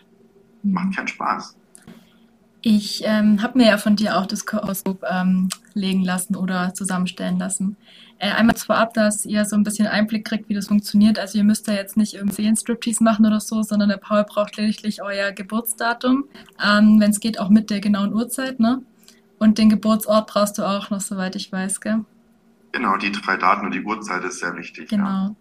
macht 0.64 0.96
keinen 0.96 1.08
Spaß. 1.08 1.58
Ich 2.65 3.03
ähm, 3.05 3.41
habe 3.43 3.58
mir 3.58 3.67
ja 3.67 3.77
von 3.77 3.98
dir 3.98 4.17
auch 4.17 4.25
das 4.25 4.46
Horoskop 4.50 5.03
ähm, 5.10 5.50
legen 5.74 6.01
lassen 6.01 6.38
oder 6.38 6.74
zusammenstellen 6.74 7.38
lassen. 7.38 7.75
Äh, 8.20 8.32
einmal 8.32 8.55
vorab, 8.55 8.93
dass 8.93 9.25
ihr 9.25 9.43
so 9.43 9.58
ein 9.58 9.63
bisschen 9.63 9.86
Einblick 9.86 10.24
kriegt, 10.24 10.48
wie 10.48 10.53
das 10.53 10.67
funktioniert. 10.67 11.20
Also 11.20 11.38
ihr 11.38 11.43
müsst 11.43 11.67
da 11.67 11.74
jetzt 11.74 11.98
nicht 11.98 12.13
irgendwie 12.13 12.48
einen 12.48 12.55
Striptease 12.55 13.04
machen 13.04 13.26
oder 13.26 13.41
so, 13.41 13.63
sondern 13.63 13.89
der 13.89 13.97
Paul 13.97 14.23
braucht 14.23 14.56
lediglich 14.56 15.04
euer 15.04 15.34
Geburtsdatum. 15.34 16.23
Ähm, 16.65 17.02
Wenn 17.02 17.12
es 17.12 17.19
geht, 17.19 17.38
auch 17.38 17.49
mit 17.49 17.69
der 17.69 17.82
genauen 17.82 18.13
Uhrzeit, 18.13 18.62
ne? 18.62 18.82
Und 19.39 19.58
den 19.58 19.69
Geburtsort 19.69 20.28
brauchst 20.28 20.58
du 20.58 20.63
auch 20.63 20.89
noch, 20.89 21.02
soweit 21.02 21.36
ich 21.36 21.52
weiß, 21.52 21.82
gell? 21.82 22.06
Genau, 22.71 22.95
die 22.95 23.12
drei 23.12 23.36
Daten 23.36 23.65
und 23.65 23.73
die 23.73 23.82
Uhrzeit 23.82 24.23
ist 24.23 24.39
sehr 24.39 24.56
wichtig. 24.56 24.88
Genau. 24.88 25.04
Ja. 25.04 25.36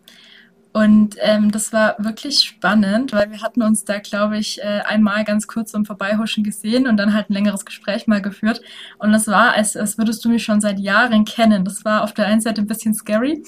Und 0.73 1.17
ähm, 1.21 1.51
das 1.51 1.73
war 1.75 1.97
wirklich 1.99 2.41
spannend, 2.41 3.13
weil 3.13 3.31
wir 3.31 3.43
hatten 3.43 3.63
uns 3.63 3.85
da, 3.85 3.99
glaube 3.99 4.39
ich, 4.39 4.59
äh, 4.63 4.81
einmal 4.87 5.23
ganz 5.25 5.47
kurz 5.47 5.75
im 5.75 5.85
Vorbeihuschen 5.85 6.45
gesehen 6.45 6.87
und 6.87 6.97
dann 6.97 7.13
halt 7.13 7.29
ein 7.29 7.35
längeres 7.35 7.67
Gespräch 7.67 8.07
mal 8.07 8.23
geführt. 8.23 8.63
Und 8.99 9.13
das 9.13 9.27
war, 9.27 9.53
als, 9.53 9.77
als 9.77 9.99
würdest 9.99 10.25
du 10.25 10.31
mich 10.31 10.43
schon 10.43 10.63
seit 10.63 10.81
Jahren 10.81 11.27
kennen. 11.27 11.67
Das 11.67 11.85
war 11.85 12.03
auf 12.03 12.15
der 12.15 12.27
einen 12.27 12.41
Seite 12.41 12.63
ein 12.63 12.67
bisschen 12.67 12.95
scary, 12.95 13.43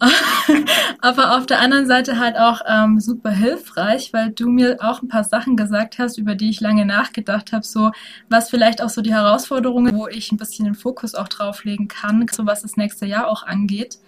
aber 1.00 1.36
auf 1.36 1.46
der 1.46 1.60
anderen 1.60 1.86
Seite 1.86 2.18
halt 2.18 2.36
auch 2.36 2.60
ähm, 2.66 2.98
super 2.98 3.30
hilfreich, 3.30 4.12
weil 4.12 4.30
du 4.30 4.48
mir 4.48 4.78
auch 4.80 5.00
ein 5.00 5.08
paar 5.08 5.24
Sachen 5.24 5.56
gesagt 5.56 6.00
hast, 6.00 6.18
über 6.18 6.34
die 6.34 6.50
ich 6.50 6.60
lange 6.60 6.84
nachgedacht 6.84 7.52
habe, 7.52 7.64
so 7.64 7.92
was 8.28 8.50
vielleicht 8.50 8.82
auch 8.82 8.88
so 8.88 9.00
die 9.00 9.14
Herausforderungen, 9.14 9.94
wo 9.94 10.08
ich 10.08 10.32
ein 10.32 10.38
bisschen 10.38 10.64
den 10.64 10.74
Fokus 10.74 11.14
auch 11.14 11.28
drauflegen 11.28 11.86
kann, 11.86 12.26
so 12.32 12.46
was 12.46 12.62
das 12.62 12.76
nächste 12.76 13.06
Jahr 13.06 13.28
auch 13.28 13.44
angeht. 13.44 13.98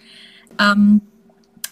Ähm, 0.59 1.01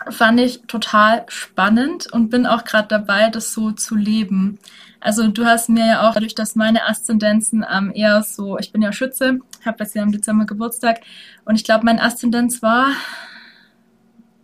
fand 0.10 0.40
ich 0.40 0.62
total 0.68 1.26
spannend 1.28 2.12
und 2.12 2.30
bin 2.30 2.46
auch 2.46 2.64
gerade 2.64 2.88
dabei, 2.88 3.30
das 3.30 3.54
so 3.54 3.72
zu 3.72 3.96
leben. 3.96 4.60
Also 5.00 5.28
du 5.28 5.46
hast 5.46 5.70
mir 5.70 5.86
ja 5.86 6.10
auch 6.10 6.14
dadurch, 6.14 6.36
dass 6.36 6.56
meine 6.56 6.86
Aszendenzen 6.88 7.66
ähm, 7.72 7.92
eher 7.94 8.22
so, 8.24 8.58
ich 8.58 8.72
bin 8.72 8.82
ja 8.82 8.92
Schütze, 8.92 9.40
habe 9.66 9.84
jetzt 9.84 9.96
ja 9.96 10.04
im 10.04 10.12
Dezember 10.12 10.46
Geburtstag 10.46 11.02
und 11.46 11.56
ich 11.56 11.64
glaube, 11.64 11.86
mein 11.86 12.00
Aszendenz 12.00 12.62
war. 12.62 12.92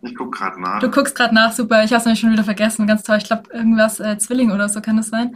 Ich 0.02 0.15
guck 0.15 0.34
gerade 0.34 0.62
nach. 0.62 0.80
Du 0.80 0.89
guckst 0.89 1.15
gerade 1.15 1.34
nach, 1.34 1.52
super. 1.52 1.84
Ich 1.84 1.91
habe 1.91 2.00
es 2.00 2.06
nämlich 2.06 2.20
schon 2.20 2.32
wieder 2.32 2.44
vergessen, 2.44 2.88
ganz 2.88 3.04
toll. 3.04 3.18
Ich 3.18 3.26
glaube, 3.26 3.50
irgendwas 3.52 4.00
äh, 4.00 4.18
Zwilling 4.18 4.52
oder 4.52 4.70
so 4.70 4.82
kann 4.82 4.98
das 4.98 5.08
sein. 5.08 5.36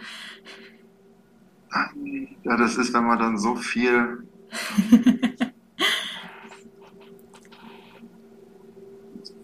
Ja, 2.43 2.58
das 2.58 2.77
ist, 2.77 2.93
wenn 2.93 3.03
man 3.03 3.19
dann 3.19 3.38
so 3.38 3.55
viel 3.55 4.23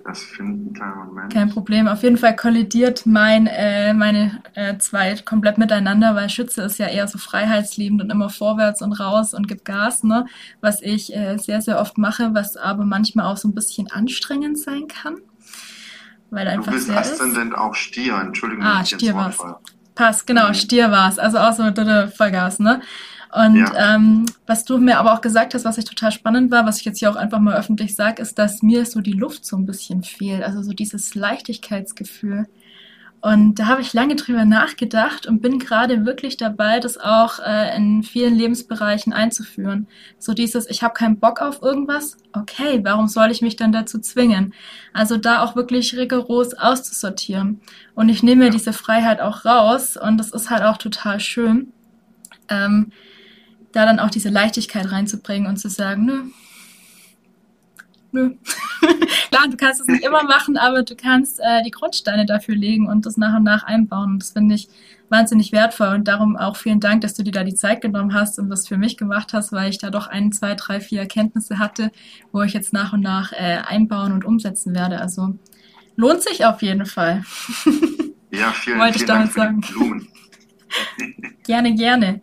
das 0.06 0.22
finden, 0.22 0.72
kleinen 0.74 0.98
Moment. 0.98 1.34
Kein 1.34 1.50
Problem. 1.50 1.88
Auf 1.88 2.04
jeden 2.04 2.18
Fall 2.18 2.36
kollidiert 2.36 3.08
mein, 3.08 3.48
äh, 3.48 3.92
meine 3.92 4.44
äh, 4.54 4.78
zwei 4.78 5.16
komplett 5.26 5.58
miteinander, 5.58 6.14
weil 6.14 6.30
Schütze 6.30 6.62
ist 6.62 6.78
ja 6.78 6.88
eher 6.88 7.08
so 7.08 7.18
freiheitsliebend 7.18 8.04
und 8.04 8.12
immer 8.12 8.30
vorwärts 8.30 8.84
und 8.84 8.94
raus 8.94 9.34
und 9.34 9.48
gibt 9.48 9.66
Gas, 9.66 10.04
ne? 10.04 10.28
Was 10.62 10.84
ich 10.84 11.16
äh, 11.16 11.38
sehr, 11.38 11.62
sehr 11.62 11.80
oft 11.80 11.98
mache, 11.98 12.36
was 12.36 12.56
aber 12.56 12.86
manchmal 12.86 13.26
auch 13.26 13.38
so 13.38 13.48
ein 13.48 13.56
bisschen 13.56 13.90
anstrengend 13.90 14.60
sein 14.60 14.88
kann. 14.88 15.18
Weil 16.30 16.48
einfach 16.50 16.72
du 16.72 16.78
bist 16.78 16.92
Aszendent 16.92 17.54
ist. 17.54 17.58
auch 17.58 17.74
Stier, 17.74 18.16
Entschuldigung. 18.20 18.64
Ah, 18.64 18.86
Stier 18.86 19.16
war's. 19.16 19.38
Passt, 19.96 20.28
genau, 20.28 20.50
mhm. 20.50 20.54
Stier 20.54 20.92
war's. 20.92 21.18
Also 21.18 21.40
auch 21.40 21.54
so 21.54 21.64
Vollgas, 21.64 22.60
ne? 22.60 22.82
Und 23.36 23.58
ja. 23.58 23.96
ähm, 23.96 24.26
was 24.48 24.64
du 24.64 24.78
mir 24.78 24.98
aber 24.98 25.14
auch 25.14 25.20
gesagt 25.20 25.54
hast, 25.54 25.66
was 25.66 25.78
ich 25.78 25.84
total 25.84 26.12
spannend 26.12 26.52
war, 26.52 26.66
was 26.66 26.80
ich 26.80 26.86
jetzt 26.86 27.00
hier 27.00 27.12
auch 27.12 27.18
einfach 27.18 27.40
mal 27.40 27.58
öffentlich 27.58 27.94
sage, 27.94 28.22
ist, 28.22 28.40
dass 28.40 28.64
mir 28.64 28.86
so 28.86 29.02
die 29.02 29.12
Luft 29.12 29.46
so 29.46 29.58
ein 29.58 29.66
bisschen 29.66 30.04
fehlt. 30.04 30.42
Also 30.42 30.62
so 30.62 30.72
dieses 30.72 31.16
Leichtigkeitsgefühl. 31.16 32.48
Und 33.20 33.56
da 33.56 33.66
habe 33.66 33.82
ich 33.82 33.92
lange 33.92 34.16
drüber 34.16 34.46
nachgedacht 34.46 35.26
und 35.26 35.42
bin 35.42 35.60
gerade 35.60 36.06
wirklich 36.06 36.38
dabei, 36.38 36.80
das 36.80 36.98
auch 36.98 37.40
äh, 37.40 37.76
in 37.76 38.04
vielen 38.04 38.36
Lebensbereichen 38.36 39.12
einzuführen. 39.12 39.88
So 40.20 40.34
dieses, 40.34 40.70
ich 40.70 40.84
habe 40.84 40.94
keinen 40.94 41.20
Bock 41.20 41.42
auf 41.42 41.62
irgendwas, 41.62 42.18
okay, 42.34 42.82
warum 42.84 43.08
soll 43.08 43.32
ich 43.32 43.42
mich 43.42 43.56
dann 43.56 43.72
dazu 43.72 44.00
zwingen? 44.00 44.54
Also 44.94 45.18
da 45.18 45.44
auch 45.44 45.56
wirklich 45.56 45.98
rigoros 45.98 46.54
auszusortieren. 46.54 47.60
Und 47.96 48.10
ich 48.10 48.22
nehme 48.24 48.46
mir 48.46 48.52
diese 48.52 48.74
Freiheit 48.74 49.20
auch 49.20 49.44
raus 49.44 49.98
und 49.98 50.20
das 50.20 50.32
ist 50.32 50.52
halt 50.52 50.62
auch 50.62 50.78
total 50.78 51.20
schön. 51.20 51.74
Ähm, 52.48 52.92
da 53.76 53.86
dann 53.86 54.00
auch 54.00 54.10
diese 54.10 54.30
Leichtigkeit 54.30 54.92
reinzubringen 54.92 55.48
und 55.48 55.58
zu 55.58 55.70
sagen, 55.70 56.06
nö, 56.06 56.24
nö. 58.12 58.36
Klar, 59.30 59.48
du 59.50 59.58
kannst 59.58 59.82
es 59.82 59.88
nicht 59.88 60.04
immer 60.04 60.24
machen, 60.24 60.58
aber 60.58 60.84
du 60.84 60.96
kannst 60.96 61.40
äh, 61.40 61.62
die 61.64 61.72
Grundsteine 61.72 62.26
dafür 62.26 62.56
legen 62.56 62.88
und 62.88 63.06
das 63.06 63.18
nach 63.18 63.36
und 63.36 63.44
nach 63.44 63.64
einbauen. 63.64 64.14
Und 64.14 64.20
das 64.20 64.32
finde 64.32 64.56
ich 64.56 64.70
wahnsinnig 65.10 65.52
wertvoll 65.52 65.90
und 65.90 66.08
darum 66.08 66.38
auch 66.38 66.56
vielen 66.56 66.80
Dank, 66.80 67.02
dass 67.02 67.14
du 67.14 67.24
dir 67.24 67.32
da 67.32 67.44
die 67.44 67.54
Zeit 67.54 67.82
genommen 67.82 68.14
hast 68.14 68.40
und 68.40 68.50
das 68.50 68.68
für 68.68 68.78
mich 68.78 68.98
gemacht 68.98 69.34
hast, 69.34 69.52
weil 69.52 69.70
ich 69.70 69.78
da 69.78 69.90
doch 69.90 70.08
ein, 70.08 70.32
zwei, 70.32 70.56
drei, 70.56 70.80
vier 70.80 71.02
Erkenntnisse 71.02 71.60
hatte, 71.60 71.92
wo 72.32 72.42
ich 72.42 72.54
jetzt 72.54 72.74
nach 72.74 72.94
und 72.94 73.02
nach 73.02 73.34
äh, 73.34 73.60
einbauen 73.68 74.14
und 74.14 74.26
umsetzen 74.26 74.74
werde. 74.74 75.00
Also 75.00 75.38
lohnt 75.96 76.22
sich 76.24 76.46
auf 76.46 76.62
jeden 76.62 76.86
Fall. 76.86 77.24
Ja, 78.32 78.52
vielen, 78.52 78.80
Wollte 78.80 79.00
vielen 79.00 79.02
ich 79.02 79.08
damit 79.08 79.38
Dank 79.38 79.66
sagen. 79.66 80.08
gerne, 81.46 81.74
gerne. 81.74 82.22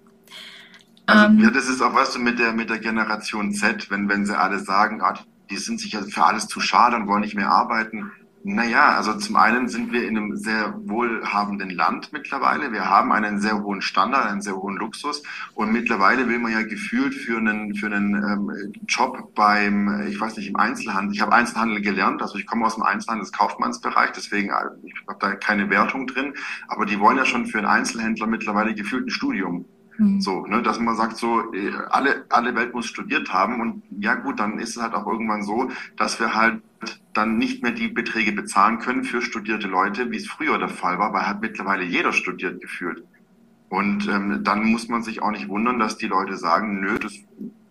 Also, 1.07 1.25
ähm. 1.27 1.39
ja, 1.39 1.51
das 1.51 1.69
ist 1.69 1.83
auch 1.83 1.95
was 1.95 2.13
so 2.13 2.19
mit 2.19 2.39
der, 2.39 2.53
mit 2.53 2.71
der 2.71 2.79
Generation 2.79 3.53
Z, 3.53 3.91
wenn, 3.91 4.09
wenn 4.09 4.27
sie 4.27 4.39
alle 4.39 4.59
sagen, 4.59 5.01
ah, 5.03 5.19
die 5.51 5.57
sind 5.57 5.81
sich 5.81 5.93
ja 5.93 6.03
für 6.03 6.25
alles 6.25 6.47
zu 6.47 6.61
schade 6.61 6.97
und 6.97 7.07
wollen 7.07 7.23
nicht 7.23 7.35
mehr 7.35 7.51
arbeiten. 7.51 8.11
Naja, 8.45 8.97
also 8.97 9.15
zum 9.15 9.37
einen 9.37 9.69
sind 9.69 9.93
wir 9.93 10.09
in 10.09 10.17
einem 10.17 10.37
sehr 10.37 10.75
wohlhabenden 10.85 11.71
Land 11.71 12.13
mittlerweile. 12.13 12.73
Wir 12.73 12.91
haben 12.91 13.13
einen 13.13 13.41
sehr 13.41 13.63
hohen 13.63 13.83
Standard, 13.83 14.27
einen 14.27 14.41
sehr 14.41 14.57
hohen 14.57 14.77
Luxus. 14.77 15.23
Und 15.55 15.71
mittlerweile 15.71 16.29
will 16.29 16.41
man 16.41 16.51
ja 16.51 16.63
gefühlt 16.63 17.15
für 17.15 17.39
einen, 17.39 17.77
für 17.77 17.87
einen 17.87 18.15
ähm, 18.15 18.73
Job 18.89 19.33
beim, 19.37 20.09
ich 20.09 20.21
weiß 20.21 20.37
nicht, 20.39 20.49
im 20.49 20.57
Einzelhandel. 20.57 21.15
Ich 21.15 21.21
habe 21.21 21.33
Einzelhandel 21.33 21.83
gelernt, 21.83 22.21
also 22.21 22.37
ich 22.37 22.47
komme 22.47 22.67
aus 22.67 22.75
dem 22.75 22.83
Einzelhandel 22.83 23.23
des 23.23 23.33
Kaufmannsbereich, 23.33 24.11
deswegen 24.11 24.49
äh, 24.49 24.71
ich 24.83 24.95
habe 25.07 25.19
da 25.21 25.37
keine 25.37 25.71
Wertung 25.71 26.09
drin. 26.09 26.35
Aber 26.67 26.85
die 26.85 26.99
wollen 26.99 27.19
ja 27.19 27.25
schon 27.25 27.47
für 27.47 27.59
einen 27.59 27.69
Einzelhändler 27.69 28.27
mittlerweile 28.27 28.75
gefühlt 28.75 29.07
ein 29.07 29.11
Studium. 29.11 29.67
Mhm. 29.99 30.21
So, 30.21 30.47
ne, 30.47 30.63
dass 30.63 30.81
man 30.81 30.97
sagt, 30.97 31.17
so, 31.17 31.53
äh, 31.53 31.73
alle, 31.91 32.25
alle 32.29 32.55
Welt 32.55 32.75
muss 32.75 32.87
studiert 32.87 33.33
haben. 33.33 33.61
Und 33.61 33.83
ja 34.01 34.15
gut, 34.15 34.41
dann 34.41 34.59
ist 34.59 34.77
es 34.77 34.83
halt 34.83 34.95
auch 34.95 35.07
irgendwann 35.07 35.43
so, 35.43 35.71
dass 35.97 36.19
wir 36.21 36.35
halt 36.35 36.63
dann 37.13 37.39
nicht 37.39 37.63
mehr 37.63 37.73
die 37.73 37.89
Beträge 37.89 38.33
bezahlen 38.33 38.79
können 38.79 39.05
für 39.05 39.23
studierte 39.23 39.69
Leute, 39.69 40.11
wie 40.11 40.17
es 40.17 40.27
früher 40.27 40.59
der 40.59 40.69
Fall 40.69 40.99
war, 40.99 41.13
weil 41.13 41.27
halt 41.27 41.41
mittlerweile 41.41 41.85
jeder 41.85 42.13
studiert 42.13 42.61
gefühlt. 42.61 43.05
Und 43.69 44.09
ähm, 44.09 44.45
dann 44.45 44.65
muss 44.65 44.89
man 44.89 45.03
sich 45.03 45.23
auch 45.23 45.31
nicht 45.31 45.49
wundern, 45.49 45.79
dass 45.79 45.97
die 45.97 46.07
Leute 46.07 46.37
sagen, 46.37 46.81
nö, 46.81 46.99
das 46.99 47.15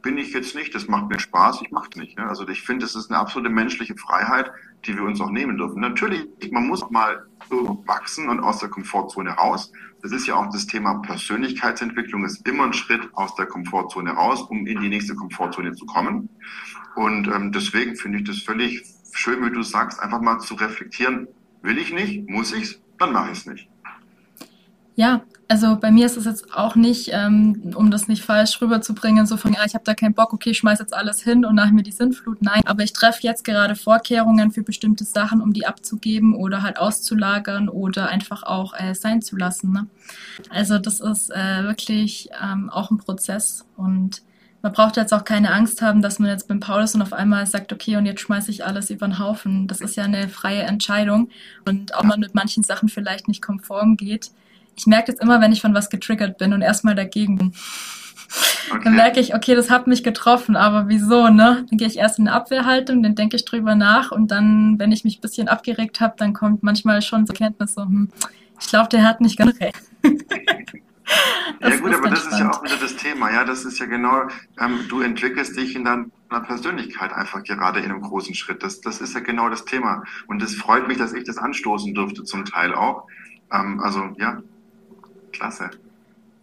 bin 0.01 0.17
ich 0.17 0.33
jetzt 0.33 0.55
nicht, 0.55 0.73
das 0.73 0.87
macht 0.87 1.09
mir 1.09 1.19
Spaß, 1.19 1.61
ich 1.61 1.71
mach's 1.71 1.95
nicht. 1.95 2.17
Ne? 2.17 2.27
Also 2.27 2.47
ich 2.47 2.61
finde, 2.61 2.85
es 2.85 2.95
ist 2.95 3.09
eine 3.09 3.19
absolute 3.19 3.49
menschliche 3.49 3.95
Freiheit, 3.95 4.51
die 4.85 4.95
wir 4.95 5.03
uns 5.03 5.21
auch 5.21 5.29
nehmen 5.29 5.57
dürfen. 5.57 5.79
Natürlich, 5.79 6.27
man 6.51 6.67
muss 6.67 6.83
auch 6.83 6.89
mal 6.89 7.25
so 7.49 7.83
wachsen 7.85 8.29
und 8.29 8.39
aus 8.39 8.59
der 8.59 8.69
Komfortzone 8.69 9.31
raus. 9.31 9.71
Das 10.01 10.11
ist 10.11 10.27
ja 10.27 10.35
auch 10.35 10.49
das 10.51 10.65
Thema 10.65 10.95
Persönlichkeitsentwicklung, 10.95 12.25
ist 12.25 12.47
immer 12.47 12.65
ein 12.65 12.73
Schritt 12.73 13.09
aus 13.13 13.35
der 13.35 13.45
Komfortzone 13.45 14.11
raus, 14.11 14.41
um 14.43 14.65
in 14.65 14.81
die 14.81 14.89
nächste 14.89 15.15
Komfortzone 15.15 15.73
zu 15.73 15.85
kommen. 15.85 16.29
Und 16.95 17.27
ähm, 17.27 17.51
deswegen 17.51 17.95
finde 17.95 18.19
ich 18.19 18.23
das 18.25 18.39
völlig 18.39 18.83
schön, 19.13 19.45
wie 19.45 19.51
du 19.51 19.61
sagst, 19.61 19.99
einfach 19.99 20.21
mal 20.21 20.39
zu 20.39 20.55
reflektieren, 20.55 21.27
will 21.61 21.77
ich 21.77 21.93
nicht, 21.93 22.27
muss 22.29 22.53
ich's, 22.53 22.81
dann 22.97 23.13
mache 23.13 23.31
ich 23.31 23.39
es 23.39 23.45
nicht. 23.45 23.70
Ja, 25.01 25.21
also 25.47 25.77
bei 25.77 25.89
mir 25.89 26.05
ist 26.05 26.15
es 26.15 26.25
jetzt 26.25 26.53
auch 26.53 26.75
nicht, 26.75 27.09
ähm, 27.11 27.73
um 27.73 27.89
das 27.89 28.07
nicht 28.07 28.23
falsch 28.23 28.61
rüberzubringen, 28.61 29.25
so 29.25 29.35
von, 29.35 29.51
ja, 29.51 29.65
ich 29.65 29.73
habe 29.73 29.83
da 29.83 29.95
keinen 29.95 30.13
Bock, 30.13 30.31
okay, 30.31 30.51
ich 30.51 30.59
schmeiß 30.59 30.77
jetzt 30.77 30.93
alles 30.93 31.23
hin 31.23 31.43
und 31.43 31.55
nach 31.55 31.71
mir 31.71 31.81
die 31.81 31.91
Sintflut. 31.91 32.39
Nein, 32.43 32.61
aber 32.65 32.83
ich 32.83 32.93
treffe 32.93 33.21
jetzt 33.23 33.43
gerade 33.43 33.73
Vorkehrungen 33.73 34.51
für 34.51 34.61
bestimmte 34.61 35.03
Sachen, 35.03 35.41
um 35.41 35.53
die 35.53 35.65
abzugeben 35.65 36.35
oder 36.35 36.61
halt 36.61 36.77
auszulagern 36.77 37.67
oder 37.67 38.09
einfach 38.09 38.43
auch 38.43 38.75
äh, 38.75 38.93
sein 38.93 39.23
zu 39.23 39.37
lassen. 39.37 39.71
Ne? 39.71 39.87
Also 40.51 40.77
das 40.77 40.99
ist 40.99 41.31
äh, 41.31 41.63
wirklich 41.63 42.29
ähm, 42.39 42.69
auch 42.69 42.91
ein 42.91 42.99
Prozess 42.99 43.65
und 43.77 44.21
man 44.61 44.71
braucht 44.71 44.97
jetzt 44.97 45.15
auch 45.15 45.23
keine 45.23 45.51
Angst 45.51 45.81
haben, 45.81 46.03
dass 46.03 46.19
man 46.19 46.29
jetzt 46.29 46.47
beim 46.47 46.59
Paulus 46.59 46.93
und 46.93 47.01
auf 47.01 47.13
einmal 47.13 47.47
sagt, 47.47 47.73
okay, 47.73 47.95
und 47.95 48.05
jetzt 48.05 48.21
schmeiße 48.21 48.51
ich 48.51 48.63
alles 48.63 48.91
über 48.91 49.07
den 49.07 49.17
Haufen. 49.17 49.67
Das 49.67 49.81
ist 49.81 49.95
ja 49.95 50.03
eine 50.03 50.29
freie 50.29 50.61
Entscheidung. 50.61 51.29
Und 51.65 51.95
auch 51.95 52.03
man 52.03 52.19
mit 52.19 52.35
manchen 52.35 52.61
Sachen 52.61 52.87
vielleicht 52.87 53.27
nicht 53.27 53.41
konform 53.41 53.97
geht. 53.97 54.29
Ich 54.81 54.87
merke 54.87 55.11
jetzt 55.11 55.21
immer, 55.21 55.39
wenn 55.41 55.51
ich 55.51 55.61
von 55.61 55.75
was 55.75 55.91
getriggert 55.91 56.39
bin 56.39 56.53
und 56.53 56.63
erstmal 56.63 56.95
dagegen 56.95 57.37
bin. 57.37 57.53
Okay. 58.71 58.81
Dann 58.83 58.95
merke 58.95 59.19
ich, 59.19 59.35
okay, 59.35 59.53
das 59.53 59.69
hat 59.69 59.85
mich 59.85 60.03
getroffen, 60.03 60.55
aber 60.55 60.87
wieso, 60.87 61.29
ne? 61.29 61.67
Dann 61.69 61.77
gehe 61.77 61.87
ich 61.87 61.99
erst 61.99 62.17
in 62.17 62.27
eine 62.27 62.35
Abwehrhaltung, 62.35 63.03
dann 63.03 63.13
denke 63.13 63.35
ich 63.35 63.45
drüber 63.45 63.75
nach 63.75 64.11
und 64.11 64.31
dann, 64.31 64.79
wenn 64.79 64.91
ich 64.91 65.03
mich 65.03 65.19
ein 65.19 65.21
bisschen 65.21 65.49
abgeregt 65.49 65.99
habe, 65.99 66.15
dann 66.17 66.33
kommt 66.33 66.63
manchmal 66.63 67.03
schon 67.03 67.27
zur 67.27 67.35
Kenntnis 67.35 67.75
so, 67.75 67.83
hm, 67.83 68.09
ich 68.59 68.69
glaube, 68.69 68.89
der 68.89 69.03
hat 69.03 69.21
nicht 69.21 69.37
ganz 69.37 69.59
recht. 69.59 69.75
ja 71.61 71.77
gut, 71.77 71.93
aber 71.93 72.09
das 72.09 72.21
spannend. 72.21 72.33
ist 72.33 72.39
ja 72.39 72.49
auch 72.49 72.63
wieder 72.63 72.77
das 72.77 72.95
Thema. 72.95 73.31
Ja, 73.31 73.43
das 73.43 73.63
ist 73.65 73.77
ja 73.77 73.85
genau, 73.85 74.23
ähm, 74.59 74.79
du 74.89 75.01
entwickelst 75.01 75.55
dich 75.57 75.75
in 75.75 75.83
deiner 75.83 76.41
Persönlichkeit 76.47 77.13
einfach 77.13 77.43
gerade 77.43 77.81
in 77.81 77.91
einem 77.91 78.01
großen 78.01 78.33
Schritt. 78.33 78.63
Das, 78.63 78.81
das 78.81 78.99
ist 78.99 79.13
ja 79.13 79.19
genau 79.19 79.47
das 79.47 79.63
Thema. 79.65 80.05
Und 80.25 80.41
es 80.41 80.55
freut 80.55 80.87
mich, 80.87 80.97
dass 80.97 81.13
ich 81.13 81.23
das 81.23 81.37
anstoßen 81.37 81.93
durfte 81.93 82.23
zum 82.23 82.45
Teil 82.45 82.73
auch. 82.73 83.05
Ähm, 83.51 83.79
also 83.79 84.15
ja, 84.17 84.41
klasse. 85.31 85.69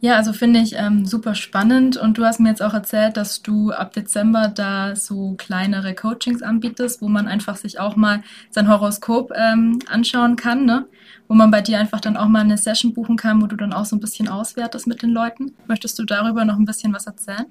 Ja, 0.00 0.14
also 0.14 0.32
finde 0.32 0.60
ich 0.60 0.74
ähm, 0.76 1.06
super 1.06 1.34
spannend 1.34 1.96
und 1.96 2.18
du 2.18 2.24
hast 2.24 2.38
mir 2.38 2.50
jetzt 2.50 2.62
auch 2.62 2.72
erzählt, 2.72 3.16
dass 3.16 3.42
du 3.42 3.72
ab 3.72 3.92
Dezember 3.92 4.46
da 4.46 4.94
so 4.94 5.34
kleinere 5.36 5.92
Coachings 5.92 6.40
anbietest, 6.40 7.02
wo 7.02 7.08
man 7.08 7.26
einfach 7.26 7.56
sich 7.56 7.80
auch 7.80 7.96
mal 7.96 8.22
sein 8.50 8.68
Horoskop 8.68 9.32
ähm, 9.34 9.80
anschauen 9.88 10.36
kann, 10.36 10.64
ne? 10.64 10.86
wo 11.26 11.34
man 11.34 11.50
bei 11.50 11.62
dir 11.62 11.80
einfach 11.80 12.00
dann 12.00 12.16
auch 12.16 12.28
mal 12.28 12.42
eine 12.42 12.58
Session 12.58 12.94
buchen 12.94 13.16
kann, 13.16 13.42
wo 13.42 13.46
du 13.48 13.56
dann 13.56 13.72
auch 13.72 13.86
so 13.86 13.96
ein 13.96 14.00
bisschen 14.00 14.28
auswertest 14.28 14.86
mit 14.86 15.02
den 15.02 15.10
Leuten. 15.10 15.56
Möchtest 15.66 15.98
du 15.98 16.04
darüber 16.04 16.44
noch 16.44 16.58
ein 16.58 16.64
bisschen 16.64 16.92
was 16.92 17.08
erzählen? 17.08 17.46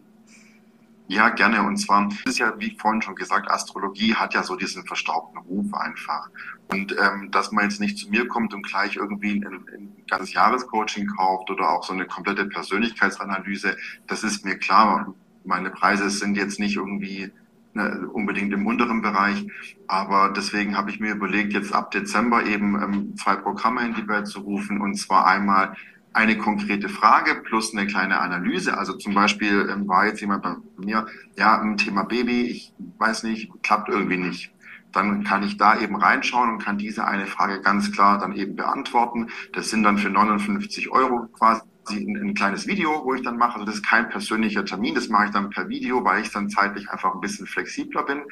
Ja, 1.10 1.30
gerne. 1.30 1.64
Und 1.64 1.78
zwar 1.78 2.10
ist 2.26 2.40
ja, 2.40 2.54
wie 2.60 2.76
vorhin 2.78 3.02
schon 3.02 3.16
gesagt, 3.16 3.50
Astrologie 3.50 4.14
hat 4.14 4.34
ja 4.34 4.44
so 4.44 4.58
diesen 4.58 4.86
verstaubten 4.86 5.38
Ruf 5.40 5.74
einfach. 5.74 6.30
Und 6.70 6.94
ähm, 7.00 7.32
dass 7.32 7.52
man 7.54 7.64
jetzt 7.64 7.80
nicht 7.80 7.98
zu 7.98 8.10
mir 8.10 8.28
kommt 8.28 8.54
und 8.54 8.66
gleich 8.66 8.98
irgendwie 8.98 9.42
ein, 9.42 9.66
ein 9.74 10.04
ganzes 10.10 10.34
Jahrescoaching 10.34 11.08
kauft 11.08 11.50
oder 11.50 11.70
auch 11.70 11.84
so 11.84 11.94
eine 11.94 12.06
komplette 12.06 12.46
Persönlichkeitsanalyse, 12.46 13.78
das 14.08 14.24
ist 14.24 14.44
mir 14.44 14.58
klar. 14.58 15.14
Meine 15.46 15.70
Preise 15.70 16.10
sind 16.10 16.36
jetzt 16.36 16.60
nicht 16.60 16.76
irgendwie 16.76 17.32
ne, 17.74 18.10
unbedingt 18.12 18.52
im 18.52 18.68
unteren 18.68 19.02
Bereich. 19.02 19.48
Aber 19.88 20.34
deswegen 20.36 20.76
habe 20.76 20.92
ich 20.92 21.00
mir 21.00 21.14
überlegt, 21.14 21.54
jetzt 21.54 21.74
ab 21.74 21.92
Dezember 21.92 22.46
eben 22.46 22.82
ähm, 22.82 23.16
zwei 23.16 23.38
Programme 23.38 23.86
in 23.86 23.94
die 23.94 24.08
Welt 24.10 24.28
zu 24.28 24.42
rufen. 24.42 24.82
Und 24.82 24.96
zwar 24.96 25.26
einmal 25.26 25.74
eine 26.14 26.38
konkrete 26.38 26.90
Frage 26.90 27.36
plus 27.36 27.74
eine 27.74 27.88
kleine 27.88 28.20
Analyse. 28.20 28.78
Also 28.78 28.94
zum 28.94 29.14
Beispiel 29.14 29.70
ähm, 29.72 29.88
war 29.88 30.06
jetzt 30.06 30.22
jemand 30.22 30.44
bei 30.44 30.56
mir, 30.78 31.06
ja, 31.38 31.62
ein 31.62 31.78
Thema 31.78 32.04
Baby, 32.04 32.44
ich 32.44 32.74
weiß 32.98 33.24
nicht, 33.24 33.52
klappt 33.62 33.90
irgendwie 33.90 34.18
nicht. 34.18 34.52
Dann 34.92 35.24
kann 35.24 35.44
ich 35.44 35.58
da 35.58 35.80
eben 35.80 35.96
reinschauen 35.96 36.50
und 36.50 36.60
kann 36.60 36.78
diese 36.78 37.06
eine 37.06 37.28
Frage 37.28 37.62
ganz 37.62 37.92
klar 37.92 38.18
dann 38.20 38.34
eben 38.34 38.56
beantworten. 38.56 39.28
Das 39.54 39.70
sind 39.70 39.84
dann 39.84 39.98
für 39.98 40.10
59 40.10 40.90
Euro 40.90 41.28
quasi 41.28 41.62
ein, 41.90 42.18
ein 42.18 42.34
kleines 42.34 42.68
Video, 42.68 43.04
wo 43.04 43.14
ich 43.14 43.22
dann 43.22 43.38
mache. 43.38 43.54
Also 43.54 43.66
das 43.66 43.76
ist 43.76 43.86
kein 43.86 44.10
persönlicher 44.10 44.66
Termin, 44.66 44.96
das 44.96 45.10
mache 45.10 45.26
ich 45.26 45.32
dann 45.32 45.50
per 45.50 45.70
Video, 45.70 46.04
weil 46.04 46.22
ich 46.22 46.32
dann 46.32 46.50
zeitlich 46.50 46.90
einfach 46.90 47.14
ein 47.14 47.22
bisschen 47.22 47.48
flexibler 47.48 48.04
bin. 48.04 48.24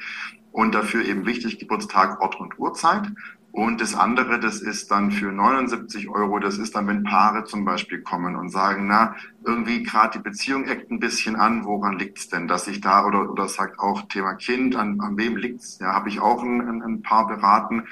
Und 0.52 0.74
dafür 0.74 1.04
eben 1.04 1.26
wichtig 1.26 1.58
Geburtstag, 1.58 2.20
Ort 2.20 2.40
und 2.40 2.58
Uhrzeit. 2.58 3.12
Und 3.56 3.80
das 3.80 3.94
andere, 3.94 4.38
das 4.38 4.60
ist 4.60 4.90
dann 4.90 5.10
für 5.10 5.32
79 5.32 6.10
Euro, 6.10 6.38
das 6.38 6.58
ist 6.58 6.76
dann, 6.76 6.88
wenn 6.88 7.04
Paare 7.04 7.44
zum 7.44 7.64
Beispiel 7.64 8.02
kommen 8.02 8.36
und 8.36 8.50
sagen, 8.50 8.86
na, 8.86 9.16
irgendwie 9.46 9.82
gerade 9.82 10.18
die 10.18 10.22
Beziehung 10.22 10.66
eckt 10.66 10.90
ein 10.90 11.00
bisschen 11.00 11.36
an, 11.36 11.64
woran 11.64 11.98
liegt's 11.98 12.28
denn, 12.28 12.48
dass 12.48 12.68
ich 12.68 12.82
da, 12.82 13.06
oder, 13.06 13.30
oder 13.30 13.48
sagt 13.48 13.78
auch 13.78 14.02
Thema 14.08 14.34
Kind, 14.34 14.76
an, 14.76 15.00
an 15.00 15.16
wem 15.16 15.38
liegt's? 15.38 15.78
Ja, 15.78 15.94
habe 15.94 16.10
ich 16.10 16.20
auch 16.20 16.42
ein, 16.42 16.60
ein, 16.60 16.82
ein 16.82 17.02
Paar 17.02 17.28
beraten, 17.28 17.84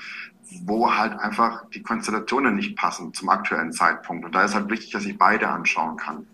wo 0.67 0.95
halt 0.95 1.19
einfach 1.19 1.67
die 1.71 1.83
Konstellationen 1.83 2.57
nicht 2.57 2.77
passen 2.77 3.15
zum 3.15 3.31
aktuellen 3.31 3.73
Zeitpunkt. 3.73 4.27
Und 4.27 4.35
da 4.35 4.45
ist 4.45 4.55
halt 4.55 4.69
wichtig, 4.69 4.91
dass 4.91 5.07
ich 5.07 5.17
beide 5.17 5.49
anschauen 5.49 5.97
kann. 5.97 6.27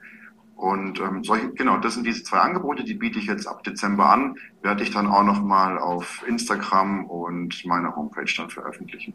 Und 0.61 1.01
ähm, 1.01 1.25
solche, 1.25 1.55
genau, 1.55 1.79
das 1.79 1.95
sind 1.95 2.07
diese 2.07 2.23
zwei 2.23 2.41
Angebote, 2.41 2.85
die 2.85 2.93
biete 2.93 3.19
ich 3.19 3.25
jetzt 3.25 3.47
ab 3.47 3.65
Dezember 3.65 4.11
an, 4.11 4.37
werde 4.61 4.83
ich 4.83 4.91
dann 4.91 5.07
auch 5.07 5.25
nochmal 5.25 5.79
auf 5.79 6.23
Instagram 6.29 7.07
und 7.07 7.65
meiner 7.65 7.97
Homepage 7.97 8.31
dann 8.37 8.51
veröffentlichen. 8.51 9.15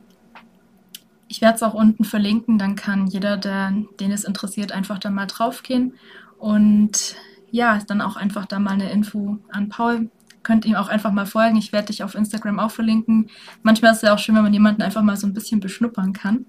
Ich 1.28 1.42
werde 1.42 1.58
es 1.58 1.62
auch 1.62 1.76
unten 1.76 2.04
verlinken, 2.04 2.58
dann 2.58 2.76
kann 2.76 3.06
jeder, 3.06 3.38
der, 3.38 3.72
den 4.00 4.12
es 4.12 4.24
interessiert, 4.24 4.72
einfach 4.72 4.98
dann 4.98 5.14
mal 5.14 5.28
draufgehen. 5.28 5.94
Und 6.40 7.16
ja, 7.52 7.80
dann 7.86 8.02
auch 8.02 8.16
einfach 8.16 8.48
da 8.48 8.58
mal 8.58 8.72
eine 8.72 8.92
Info 8.92 9.38
an 9.52 9.70
Paul 9.70 10.10
könnt 10.46 10.64
ihm 10.64 10.76
auch 10.76 10.88
einfach 10.88 11.12
mal 11.12 11.26
folgen. 11.26 11.58
Ich 11.58 11.74
werde 11.74 11.88
dich 11.88 12.04
auf 12.04 12.16
Instagram 12.16 12.60
auch 12.60 12.72
verlinken. 12.72 13.30
Manchmal 13.64 13.92
ist 13.92 13.98
es 13.98 14.04
ja 14.04 14.14
auch 14.14 14.20
schön, 14.20 14.36
wenn 14.36 14.44
man 14.44 14.54
jemanden 14.54 14.84
einfach 14.84 15.02
mal 15.02 15.18
so 15.18 15.28
ein 15.28 15.34
bisschen 15.34 15.60
beschnuppern 15.60 16.14
kann, 16.14 16.46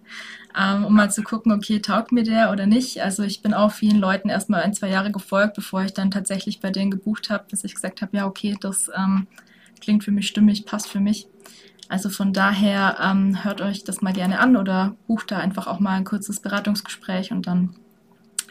ähm, 0.59 0.85
um 0.85 0.95
mal 0.95 1.11
zu 1.11 1.23
gucken, 1.23 1.53
okay, 1.53 1.81
taugt 1.81 2.12
mir 2.12 2.23
der 2.23 2.51
oder 2.51 2.66
nicht. 2.66 3.03
Also 3.03 3.23
ich 3.23 3.42
bin 3.42 3.53
auch 3.53 3.73
vielen 3.73 3.99
Leuten 3.99 4.29
erstmal 4.29 4.62
ein, 4.62 4.73
zwei 4.73 4.88
Jahre 4.88 5.12
gefolgt, 5.12 5.55
bevor 5.55 5.83
ich 5.83 5.92
dann 5.92 6.11
tatsächlich 6.11 6.61
bei 6.61 6.71
denen 6.71 6.90
gebucht 6.90 7.29
habe, 7.29 7.45
bis 7.51 7.64
ich 7.64 7.75
gesagt 7.75 8.01
habe, 8.01 8.16
ja, 8.16 8.27
okay, 8.27 8.57
das 8.61 8.90
ähm, 8.97 9.27
klingt 9.81 10.05
für 10.05 10.12
mich 10.12 10.29
stimmig, 10.29 10.64
passt 10.64 10.88
für 10.88 11.01
mich. 11.01 11.29
Also 11.88 12.09
von 12.09 12.33
daher 12.33 12.99
ähm, 13.01 13.45
hört 13.45 13.61
euch 13.61 13.85
das 13.85 14.01
mal 14.01 14.12
gerne 14.12 14.40
an 14.40 14.57
oder 14.57 14.97
bucht 15.07 15.31
da 15.31 15.38
einfach 15.38 15.66
auch 15.66 15.79
mal 15.79 15.95
ein 15.95 16.05
kurzes 16.05 16.40
Beratungsgespräch 16.40 17.33
und 17.33 17.47
dann 17.47 17.77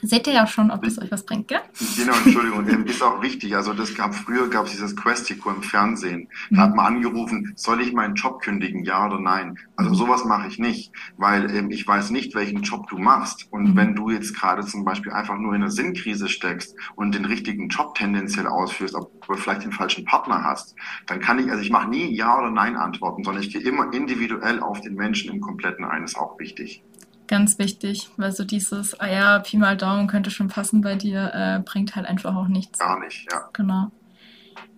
Seht 0.06 0.28
ihr 0.28 0.34
ja 0.34 0.46
schon, 0.46 0.72
ob 0.72 0.86
es 0.86 1.02
euch 1.02 1.12
was 1.12 1.26
bringt, 1.26 1.48
gell? 1.48 1.62
Genau, 1.98 2.14
Entschuldigung, 2.24 2.86
ist 2.86 3.02
auch 3.02 3.22
wichtig. 3.22 3.56
Also 3.56 3.74
das 3.74 3.96
gab 3.96 4.14
früher 4.14 4.50
gab 4.50 4.66
es 4.66 4.72
dieses 4.72 4.96
Questico 4.96 5.50
im 5.50 5.64
Fernsehen. 5.64 6.28
Da 6.52 6.62
hat 6.62 6.76
man 6.76 6.86
angerufen, 6.86 7.54
soll 7.56 7.82
ich 7.82 7.92
meinen 7.94 8.16
Job 8.16 8.42
kündigen, 8.42 8.84
ja 8.84 9.06
oder 9.06 9.20
nein? 9.20 9.58
Also 9.76 9.92
mhm. 9.92 9.96
sowas 9.96 10.26
mache 10.26 10.48
ich 10.48 10.60
nicht, 10.60 10.92
weil 11.18 11.50
ähm, 11.56 11.72
ich 11.72 11.88
weiß 11.88 12.12
nicht, 12.12 12.36
welchen 12.36 12.62
Job 12.62 12.88
du 12.88 12.98
machst. 12.98 13.48
Und 13.52 13.72
mhm. 13.72 13.76
wenn 13.76 13.96
du 13.96 14.12
jetzt 14.12 14.36
gerade 14.36 14.66
zum 14.66 14.86
Beispiel 14.86 15.12
einfach 15.12 15.38
nur 15.38 15.56
in 15.56 15.62
einer 15.62 15.72
Sinnkrise 15.72 16.30
steckst 16.30 16.76
und 16.96 17.16
den 17.16 17.26
richtigen 17.26 17.70
Job 17.70 17.96
tendenziell 17.96 18.48
ausführst, 18.48 18.96
aber 18.96 19.10
vielleicht 19.36 19.64
den 19.64 19.72
falschen 19.72 20.06
Partner 20.06 20.44
hast, 20.44 20.76
dann 21.08 21.20
kann 21.20 21.40
ich, 21.40 21.50
also 21.50 21.62
ich 21.62 21.72
mache 21.72 21.90
nie 21.90 22.16
Ja 22.16 22.38
oder 22.38 22.52
Nein 22.52 22.76
antworten, 22.76 23.24
sondern 23.24 23.42
ich 23.42 23.52
gehe 23.52 23.62
immer 23.62 23.92
individuell 23.92 24.60
auf 24.60 24.82
den 24.82 24.96
Menschen 24.96 25.32
im 25.32 25.42
Kompletten 25.42 25.84
ein, 25.84 26.04
ist 26.04 26.18
auch 26.18 26.38
wichtig. 26.40 26.84
Ganz 27.28 27.58
wichtig, 27.58 28.10
weil 28.18 28.32
so 28.32 28.44
dieses, 28.44 29.00
ah 29.00 29.08
ja, 29.08 29.40
Pi 29.40 29.58
mal 29.58 29.76
Daumen 29.76 30.08
könnte 30.08 30.30
schon 30.30 30.48
passen 30.48 30.82
bei 30.82 30.96
dir, 30.96 31.32
äh, 31.34 31.60
bringt 31.64 31.96
halt 31.96 32.06
einfach 32.06 32.36
auch 32.36 32.48
nichts. 32.48 32.78
Gar 32.78 33.00
nicht, 33.00 33.28
ja. 33.32 33.50
Genau. 33.54 33.92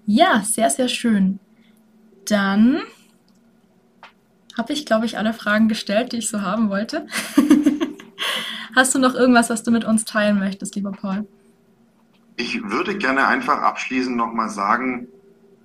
Ja, 0.05 0.41
sehr, 0.41 0.69
sehr 0.69 0.87
schön. 0.87 1.39
Dann 2.25 2.79
habe 4.57 4.73
ich, 4.73 4.85
glaube 4.85 5.05
ich, 5.05 5.17
alle 5.17 5.33
Fragen 5.33 5.67
gestellt, 5.67 6.13
die 6.13 6.17
ich 6.17 6.29
so 6.29 6.41
haben 6.41 6.69
wollte. 6.69 7.05
Hast 8.75 8.95
du 8.95 8.99
noch 8.99 9.13
irgendwas, 9.13 9.49
was 9.49 9.63
du 9.63 9.71
mit 9.71 9.83
uns 9.83 10.05
teilen 10.05 10.39
möchtest, 10.39 10.75
lieber 10.75 10.91
Paul? 10.91 11.27
Ich 12.37 12.63
würde 12.63 12.97
gerne 12.97 13.27
einfach 13.27 13.61
abschließend 13.61 14.15
nochmal 14.15 14.49
sagen, 14.49 15.07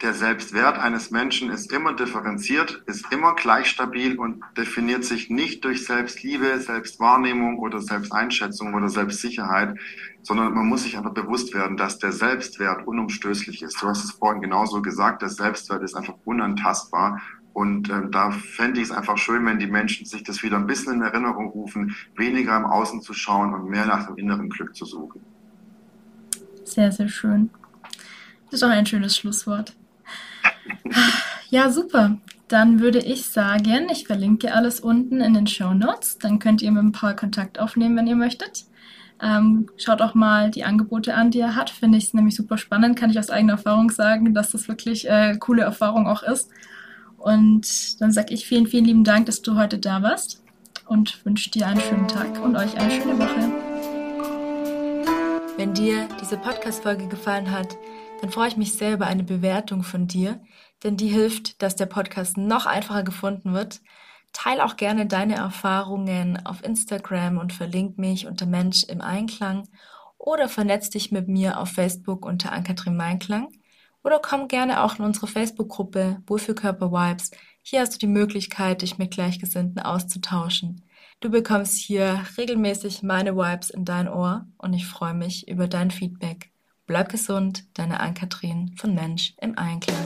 der 0.03 0.15
Selbstwert 0.15 0.79
eines 0.79 1.11
Menschen 1.11 1.51
ist 1.51 1.73
immer 1.73 1.95
differenziert, 1.95 2.83
ist 2.87 3.13
immer 3.13 3.35
gleich 3.35 3.69
stabil 3.69 4.19
und 4.19 4.43
definiert 4.57 5.05
sich 5.05 5.31
nicht 5.31 5.65
durch 5.65 5.87
Selbstliebe, 5.87 6.59
Selbstwahrnehmung 6.59 7.59
oder 7.59 7.81
Selbsteinschätzung 7.81 8.75
oder 8.75 8.89
Selbstsicherheit, 8.89 9.79
sondern 10.23 10.55
man 10.55 10.67
muss 10.67 10.83
sich 10.83 10.97
einfach 10.97 11.15
bewusst 11.15 11.55
werden, 11.55 11.77
dass 11.77 11.99
der 11.99 12.13
Selbstwert 12.13 12.87
unumstößlich 12.87 13.63
ist. 13.63 13.81
Du 13.81 13.87
hast 13.87 14.05
es 14.05 14.11
vorhin 14.11 14.43
genauso 14.43 14.83
gesagt, 14.83 15.23
der 15.23 15.29
Selbstwert 15.29 15.83
ist 15.83 15.95
einfach 15.95 16.15
unantastbar. 16.25 17.21
Und 17.53 17.91
äh, 17.91 18.09
da 18.11 18.31
fände 18.31 18.81
ich 18.81 18.89
es 18.89 18.93
einfach 18.93 19.19
schön, 19.19 19.45
wenn 19.45 19.59
die 19.59 19.67
Menschen 19.67 20.07
sich 20.07 20.23
das 20.23 20.43
wieder 20.43 20.57
ein 20.57 20.67
bisschen 20.67 20.95
in 20.95 21.03
Erinnerung 21.03 21.49
rufen, 21.51 21.95
weniger 22.17 22.57
im 22.57 22.65
Außen 22.65 23.03
zu 23.03 23.13
schauen 23.13 23.53
und 23.53 23.69
mehr 23.69 23.85
nach 23.85 24.07
dem 24.07 24.17
inneren 24.17 24.49
Glück 24.49 24.75
zu 24.75 24.87
suchen. 24.87 25.21
Sehr, 26.65 26.91
sehr 26.91 27.09
schön. 27.09 27.51
Das 28.51 28.55
ist 28.55 28.63
auch 28.63 28.71
ein 28.71 28.87
schönes 28.87 29.17
Schlusswort. 29.17 29.75
Ja, 31.51 31.71
super. 31.71 32.19
Dann 32.49 32.81
würde 32.81 32.99
ich 32.99 33.27
sagen, 33.27 33.89
ich 33.91 34.07
verlinke 34.07 34.55
alles 34.55 34.81
unten 34.81 35.21
in 35.21 35.35
den 35.35 35.47
Show 35.47 35.75
Notes. 35.75 36.19
Dann 36.19 36.39
könnt 36.39 36.63
ihr 36.63 36.71
mit 36.73 36.83
ein 36.83 36.93
paar 36.93 37.15
Kontakt 37.15 37.59
aufnehmen, 37.59 37.97
wenn 37.97 38.07
ihr 38.07 38.17
möchtet. 38.17 38.65
Ähm, 39.23 39.69
schaut 39.77 40.03
auch 40.03 40.15
mal 40.15 40.51
die 40.51 40.65
Angebote 40.65 41.15
an, 41.15 41.31
die 41.31 41.41
er 41.41 41.55
hat. 41.55 41.71
Finde 41.71 41.99
ich 41.99 42.05
es 42.05 42.15
nämlich 42.15 42.35
super 42.35 42.59
spannend. 42.59 42.99
Kann 42.99 43.11
ich 43.11 43.19
aus 43.19 43.31
eigener 43.31 43.53
Erfahrung 43.53 43.91
sagen, 43.91 44.35
dass 44.35 44.51
das 44.51 44.69
wirklich 44.69 45.09
äh, 45.09 45.37
coole 45.39 45.63
Erfahrung 45.63 46.07
auch 46.07 46.23
ist. 46.23 46.51
Und 47.19 48.01
dann 48.01 48.11
sage 48.11 48.35
ich 48.35 48.47
vielen, 48.47 48.67
vielen 48.67 48.85
lieben 48.85 49.05
Dank, 49.05 49.27
dass 49.27 49.43
du 49.43 49.55
heute 49.57 49.79
da 49.79 50.03
warst 50.03 50.43
und 50.87 51.25
wünsche 51.25 51.51
dir 51.51 51.69
einen 51.69 51.81
schönen 51.81 52.09
Tag 52.09 52.43
und 52.43 52.57
euch 52.57 52.77
eine 52.77 52.91
schöne 52.91 53.19
Woche. 53.19 53.53
Wenn 55.57 55.75
dir 55.75 56.09
diese 56.21 56.37
Podcast-Folge 56.37 57.07
gefallen 57.07 57.51
hat, 57.51 57.77
dann 58.23 58.31
freue 58.31 58.47
ich 58.47 58.57
mich 58.57 58.75
sehr 58.75 58.95
über 58.95 59.09
eine 59.09 59.25
Bewertung 59.25 59.83
von 59.83 60.07
dir, 60.07 60.41
denn 60.85 60.97
die 60.97 61.09
hilft, 61.09 61.61
dass 61.61 61.75
der 61.75 61.87
Podcast 61.87 62.37
noch 62.37 62.67
einfacher 62.67 63.03
gefunden 63.03 63.53
wird. 63.53 63.81
Teil 64.33 64.61
auch 64.61 64.77
gerne 64.77 65.07
deine 65.07 65.35
Erfahrungen 65.35 66.47
auf 66.47 66.63
Instagram 66.63 67.39
und 67.39 67.53
verlink 67.53 67.99
mich 67.99 68.29
unter 68.29 68.47
Mensch 68.47 68.85
im 68.85 69.01
Einklang 69.01 69.69
oder 70.19 70.49
vernetz 70.49 70.89
dich 70.89 71.11
mit 71.11 71.27
mir 71.27 71.59
auf 71.59 71.71
Facebook 71.71 72.25
unter 72.25 72.53
Ankatrin 72.53 72.97
Meinklang 72.97 73.49
oder 74.05 74.21
komm 74.23 74.47
gerne 74.47 74.85
auch 74.85 75.01
in 75.01 75.05
unsere 75.05 75.27
Facebook-Gruppe 75.27 76.23
Wohlfühlkörper 76.29 76.93
Vibes. 76.93 77.33
Hier 77.61 77.81
hast 77.81 77.95
du 77.95 77.99
die 77.99 78.07
Möglichkeit, 78.07 78.83
dich 78.83 78.99
mit 78.99 79.11
Gleichgesinnten 79.11 79.83
auszutauschen. 79.83 80.85
Du 81.19 81.29
bekommst 81.29 81.77
hier 81.77 82.25
regelmäßig 82.39 83.03
meine 83.03 83.35
Vibes 83.35 83.71
in 83.71 83.85
dein 83.85 84.09
Ohr 84.09 84.47
und 84.59 84.75
ich 84.75 84.87
freue 84.87 85.15
mich 85.15 85.49
über 85.49 85.67
dein 85.67 85.91
Feedback. 85.91 86.52
Bleib 86.93 87.09
gesund, 87.09 87.65
deine 87.73 88.01
Ann-Kathrin 88.01 88.75
von 88.77 88.95
Mensch 88.95 89.33
im 89.41 89.57
Einklang. 89.57 89.97